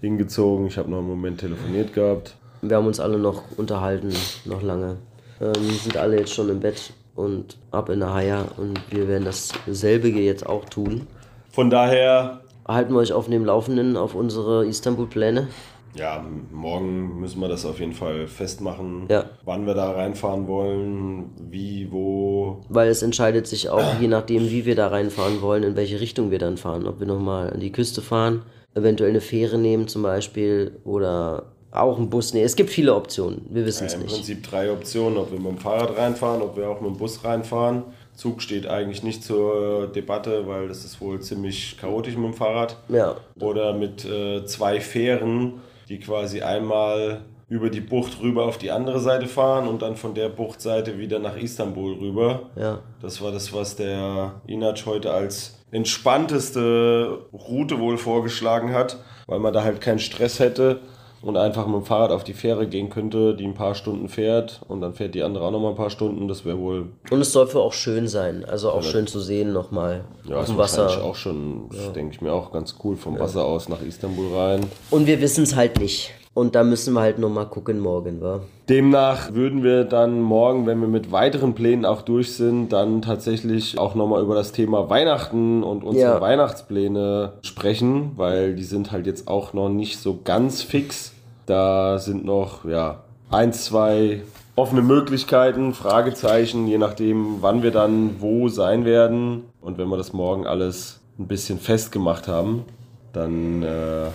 hingezogen. 0.00 0.66
Ich 0.68 0.78
habe 0.78 0.88
noch 0.88 0.98
einen 0.98 1.08
Moment 1.08 1.40
telefoniert 1.40 1.92
gehabt. 1.92 2.36
Wir 2.60 2.76
haben 2.76 2.86
uns 2.86 3.00
alle 3.00 3.18
noch 3.18 3.42
unterhalten, 3.56 4.12
noch 4.44 4.62
lange. 4.62 4.98
Ähm, 5.40 5.52
sind 5.82 5.96
alle 5.96 6.18
jetzt 6.18 6.32
schon 6.32 6.48
im 6.48 6.60
Bett 6.60 6.92
und 7.16 7.56
ab 7.72 7.88
in 7.88 7.98
der 7.98 8.14
Haia 8.14 8.44
und 8.56 8.78
wir 8.90 9.08
werden 9.08 9.24
dasselbige 9.24 10.20
jetzt 10.20 10.46
auch 10.46 10.64
tun. 10.66 11.08
Von 11.50 11.70
daher, 11.70 12.41
Halten 12.66 12.92
wir 12.92 12.98
euch 13.00 13.12
auf 13.12 13.28
dem 13.28 13.44
Laufenden 13.44 13.96
auf 13.96 14.14
unsere 14.14 14.64
Istanbul-Pläne. 14.66 15.48
ja, 15.94 16.24
morgen 16.50 17.20
müssen 17.20 17.40
wir 17.40 17.48
das 17.48 17.66
auf 17.66 17.78
jeden 17.80 17.92
Fall 17.92 18.26
festmachen, 18.26 19.06
Ja. 19.10 19.24
wann 19.44 19.66
wir 19.66 19.74
da 19.74 19.90
reinfahren 19.90 20.46
wollen, 20.48 21.30
wie, 21.50 21.88
wo. 21.90 22.62
Weil 22.70 22.88
es 22.88 23.02
entscheidet 23.02 23.46
sich 23.46 23.68
auch, 23.68 24.00
je 24.00 24.08
nachdem, 24.08 24.48
wie 24.50 24.64
wir 24.64 24.74
da 24.74 24.86
reinfahren 24.88 25.42
wollen, 25.42 25.64
in 25.64 25.76
welche 25.76 26.00
Richtung 26.00 26.30
wir 26.30 26.38
dann 26.38 26.56
fahren. 26.56 26.86
Ob 26.86 26.98
wir 27.00 27.06
nochmal 27.06 27.50
an 27.52 27.60
die 27.60 27.72
Küste 27.72 28.00
fahren, 28.00 28.42
eventuell 28.74 29.10
eine 29.10 29.20
Fähre 29.20 29.58
nehmen 29.58 29.86
zum 29.86 30.02
Beispiel 30.02 30.80
oder 30.84 31.52
auch 31.72 31.98
einen 31.98 32.08
Bus 32.10 32.32
nehmen. 32.32 32.44
Es 32.46 32.56
gibt 32.56 32.70
viele 32.70 32.94
Optionen, 32.94 33.46
wir 33.50 33.66
wissen 33.66 33.86
es 33.86 33.92
Ja, 33.92 33.98
Im 33.98 34.04
nicht. 34.04 34.14
Prinzip 34.14 34.42
drei 34.44 34.70
Optionen, 34.72 35.18
ob 35.18 35.30
wir 35.32 35.38
mit 35.38 35.50
dem 35.52 35.58
Fahrrad 35.58 35.96
reinfahren, 35.96 36.40
ob 36.42 36.56
wir 36.56 36.68
auch 36.70 36.80
mit 36.80 36.90
dem 36.90 36.96
Bus 36.98 37.22
reinfahren. 37.24 37.82
Zug 38.14 38.42
steht 38.42 38.66
eigentlich 38.66 39.02
nicht 39.02 39.24
zur 39.24 39.86
Debatte, 39.88 40.46
weil 40.46 40.68
das 40.68 40.84
ist 40.84 41.00
wohl 41.00 41.20
ziemlich 41.20 41.78
chaotisch 41.78 42.16
mit 42.16 42.24
dem 42.24 42.34
Fahrrad. 42.34 42.76
Ja, 42.88 43.16
Oder 43.40 43.72
mit 43.72 44.04
äh, 44.04 44.44
zwei 44.44 44.80
Fähren, 44.80 45.60
die 45.88 45.98
quasi 45.98 46.42
einmal 46.42 47.22
über 47.48 47.68
die 47.68 47.80
Bucht 47.80 48.20
rüber 48.22 48.44
auf 48.46 48.56
die 48.56 48.70
andere 48.70 48.98
Seite 49.00 49.26
fahren 49.26 49.68
und 49.68 49.82
dann 49.82 49.96
von 49.96 50.14
der 50.14 50.30
Buchtseite 50.30 50.98
wieder 50.98 51.18
nach 51.18 51.36
Istanbul 51.36 51.94
rüber. 51.94 52.50
ja. 52.56 52.78
Das 53.02 53.20
war 53.20 53.32
das, 53.32 53.52
was 53.52 53.76
der 53.76 54.40
Inac 54.46 54.86
heute 54.86 55.12
als 55.12 55.58
entspannteste 55.72 57.26
Route 57.32 57.78
wohl 57.78 57.98
vorgeschlagen 57.98 58.72
hat, 58.72 58.98
weil 59.26 59.40
man 59.40 59.52
da 59.52 59.64
halt 59.64 59.80
keinen 59.80 59.98
Stress 59.98 60.38
hätte 60.38 60.80
und 61.22 61.36
einfach 61.36 61.66
mit 61.66 61.76
dem 61.76 61.84
Fahrrad 61.84 62.10
auf 62.10 62.24
die 62.24 62.34
Fähre 62.34 62.66
gehen 62.66 62.90
könnte, 62.90 63.34
die 63.34 63.44
ein 63.44 63.54
paar 63.54 63.74
Stunden 63.74 64.08
fährt 64.08 64.60
und 64.68 64.80
dann 64.80 64.92
fährt 64.94 65.14
die 65.14 65.22
andere 65.22 65.44
auch 65.44 65.50
noch 65.50 65.60
mal 65.60 65.70
ein 65.70 65.76
paar 65.76 65.90
Stunden. 65.90 66.28
Das 66.28 66.44
wäre 66.44 66.58
wohl 66.58 66.86
Und 67.10 67.20
es 67.20 67.32
soll 67.32 67.46
für 67.46 67.60
auch 67.60 67.72
schön 67.72 68.08
sein, 68.08 68.44
also 68.44 68.70
auch 68.70 68.82
schön 68.82 69.06
zu 69.06 69.20
sehen 69.20 69.52
nochmal 69.52 70.04
ja, 70.28 70.36
auf 70.36 70.42
ist 70.42 70.48
dem 70.50 70.58
Wasser. 70.58 71.02
auch 71.04 71.14
schon, 71.14 71.68
denke 71.94 72.14
ich 72.14 72.20
mir 72.20 72.32
auch 72.32 72.52
ganz 72.52 72.76
cool 72.84 72.96
vom 72.96 73.18
Wasser 73.18 73.44
aus 73.44 73.68
nach 73.68 73.80
Istanbul 73.82 74.34
rein. 74.36 74.60
Und 74.90 75.06
wir 75.06 75.20
wissen 75.20 75.44
es 75.44 75.54
halt 75.56 75.78
nicht. 75.80 76.10
Und 76.34 76.54
da 76.54 76.64
müssen 76.64 76.94
wir 76.94 77.00
halt 77.02 77.18
nochmal 77.18 77.44
gucken 77.46 77.78
morgen, 77.78 78.22
wa? 78.22 78.40
Demnach 78.66 79.34
würden 79.34 79.62
wir 79.62 79.84
dann 79.84 80.22
morgen, 80.22 80.66
wenn 80.66 80.80
wir 80.80 80.88
mit 80.88 81.12
weiteren 81.12 81.54
Plänen 81.54 81.84
auch 81.84 82.00
durch 82.00 82.32
sind, 82.32 82.70
dann 82.72 83.02
tatsächlich 83.02 83.78
auch 83.78 83.94
nochmal 83.94 84.22
über 84.22 84.34
das 84.34 84.52
Thema 84.52 84.88
Weihnachten 84.88 85.62
und 85.62 85.84
unsere 85.84 86.14
Ja. 86.14 86.20
Weihnachtspläne 86.22 87.34
sprechen, 87.42 88.12
weil 88.16 88.54
die 88.54 88.62
sind 88.64 88.92
halt 88.92 89.06
jetzt 89.06 89.28
auch 89.28 89.52
noch 89.52 89.68
nicht 89.68 89.98
so 89.98 90.20
ganz 90.24 90.62
fix. 90.62 91.11
Da 91.46 91.98
sind 91.98 92.24
noch, 92.24 92.64
ja, 92.64 93.02
ein, 93.30 93.52
zwei 93.52 94.22
offene 94.54 94.82
Möglichkeiten, 94.82 95.72
Fragezeichen, 95.74 96.66
je 96.66 96.78
nachdem, 96.78 97.38
wann 97.40 97.62
wir 97.62 97.70
dann 97.70 98.20
wo 98.20 98.48
sein 98.48 98.84
werden. 98.84 99.44
Und 99.60 99.78
wenn 99.78 99.88
wir 99.88 99.96
das 99.96 100.12
morgen 100.12 100.46
alles 100.46 101.00
ein 101.18 101.26
bisschen 101.26 101.58
festgemacht 101.58 102.28
haben, 102.28 102.64
dann 103.12 103.62
äh, 103.62 104.06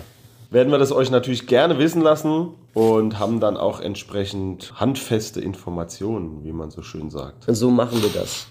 werden 0.50 0.70
wir 0.70 0.78
das 0.78 0.92
euch 0.92 1.10
natürlich 1.10 1.46
gerne 1.46 1.78
wissen 1.78 2.02
lassen 2.02 2.48
und 2.74 3.18
haben 3.18 3.40
dann 3.40 3.56
auch 3.56 3.80
entsprechend 3.80 4.74
handfeste 4.80 5.40
Informationen, 5.40 6.44
wie 6.44 6.52
man 6.52 6.70
so 6.70 6.82
schön 6.82 7.10
sagt. 7.10 7.44
So 7.48 7.70
machen 7.70 8.02
wir 8.02 8.10
das. 8.10 8.46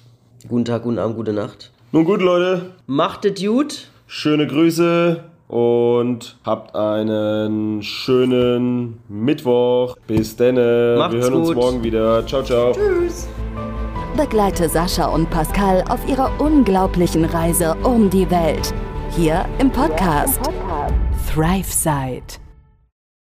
Guten 0.47 0.65
Tag, 0.65 0.83
guten 0.83 0.99
Abend, 0.99 1.15
gute 1.15 1.33
Nacht. 1.33 1.71
Nun 1.91 2.05
gut, 2.05 2.21
Leute, 2.21 2.73
Macht 2.85 3.25
es 3.25 3.41
gut. 3.41 3.87
schöne 4.07 4.45
Grüße 4.45 5.23
und 5.47 6.37
habt 6.43 6.75
einen 6.75 7.81
schönen 7.81 8.99
Mittwoch. 9.07 9.95
Bis 10.07 10.35
denne. 10.35 10.95
Macht's 10.97 11.15
wir 11.15 11.21
hören 11.21 11.33
uns 11.35 11.47
gut. 11.49 11.57
morgen 11.57 11.83
wieder. 11.83 12.25
Ciao, 12.25 12.43
ciao. 12.43 12.73
Begleite 14.15 14.67
Sascha 14.67 15.07
und 15.07 15.29
Pascal 15.29 15.83
auf 15.89 16.07
ihrer 16.07 16.31
unglaublichen 16.39 17.25
Reise 17.25 17.75
um 17.83 18.09
die 18.09 18.29
Welt. 18.29 18.73
Hier 19.15 19.45
im 19.59 19.71
Podcast 19.71 20.39
ThriveSide. 21.33 22.46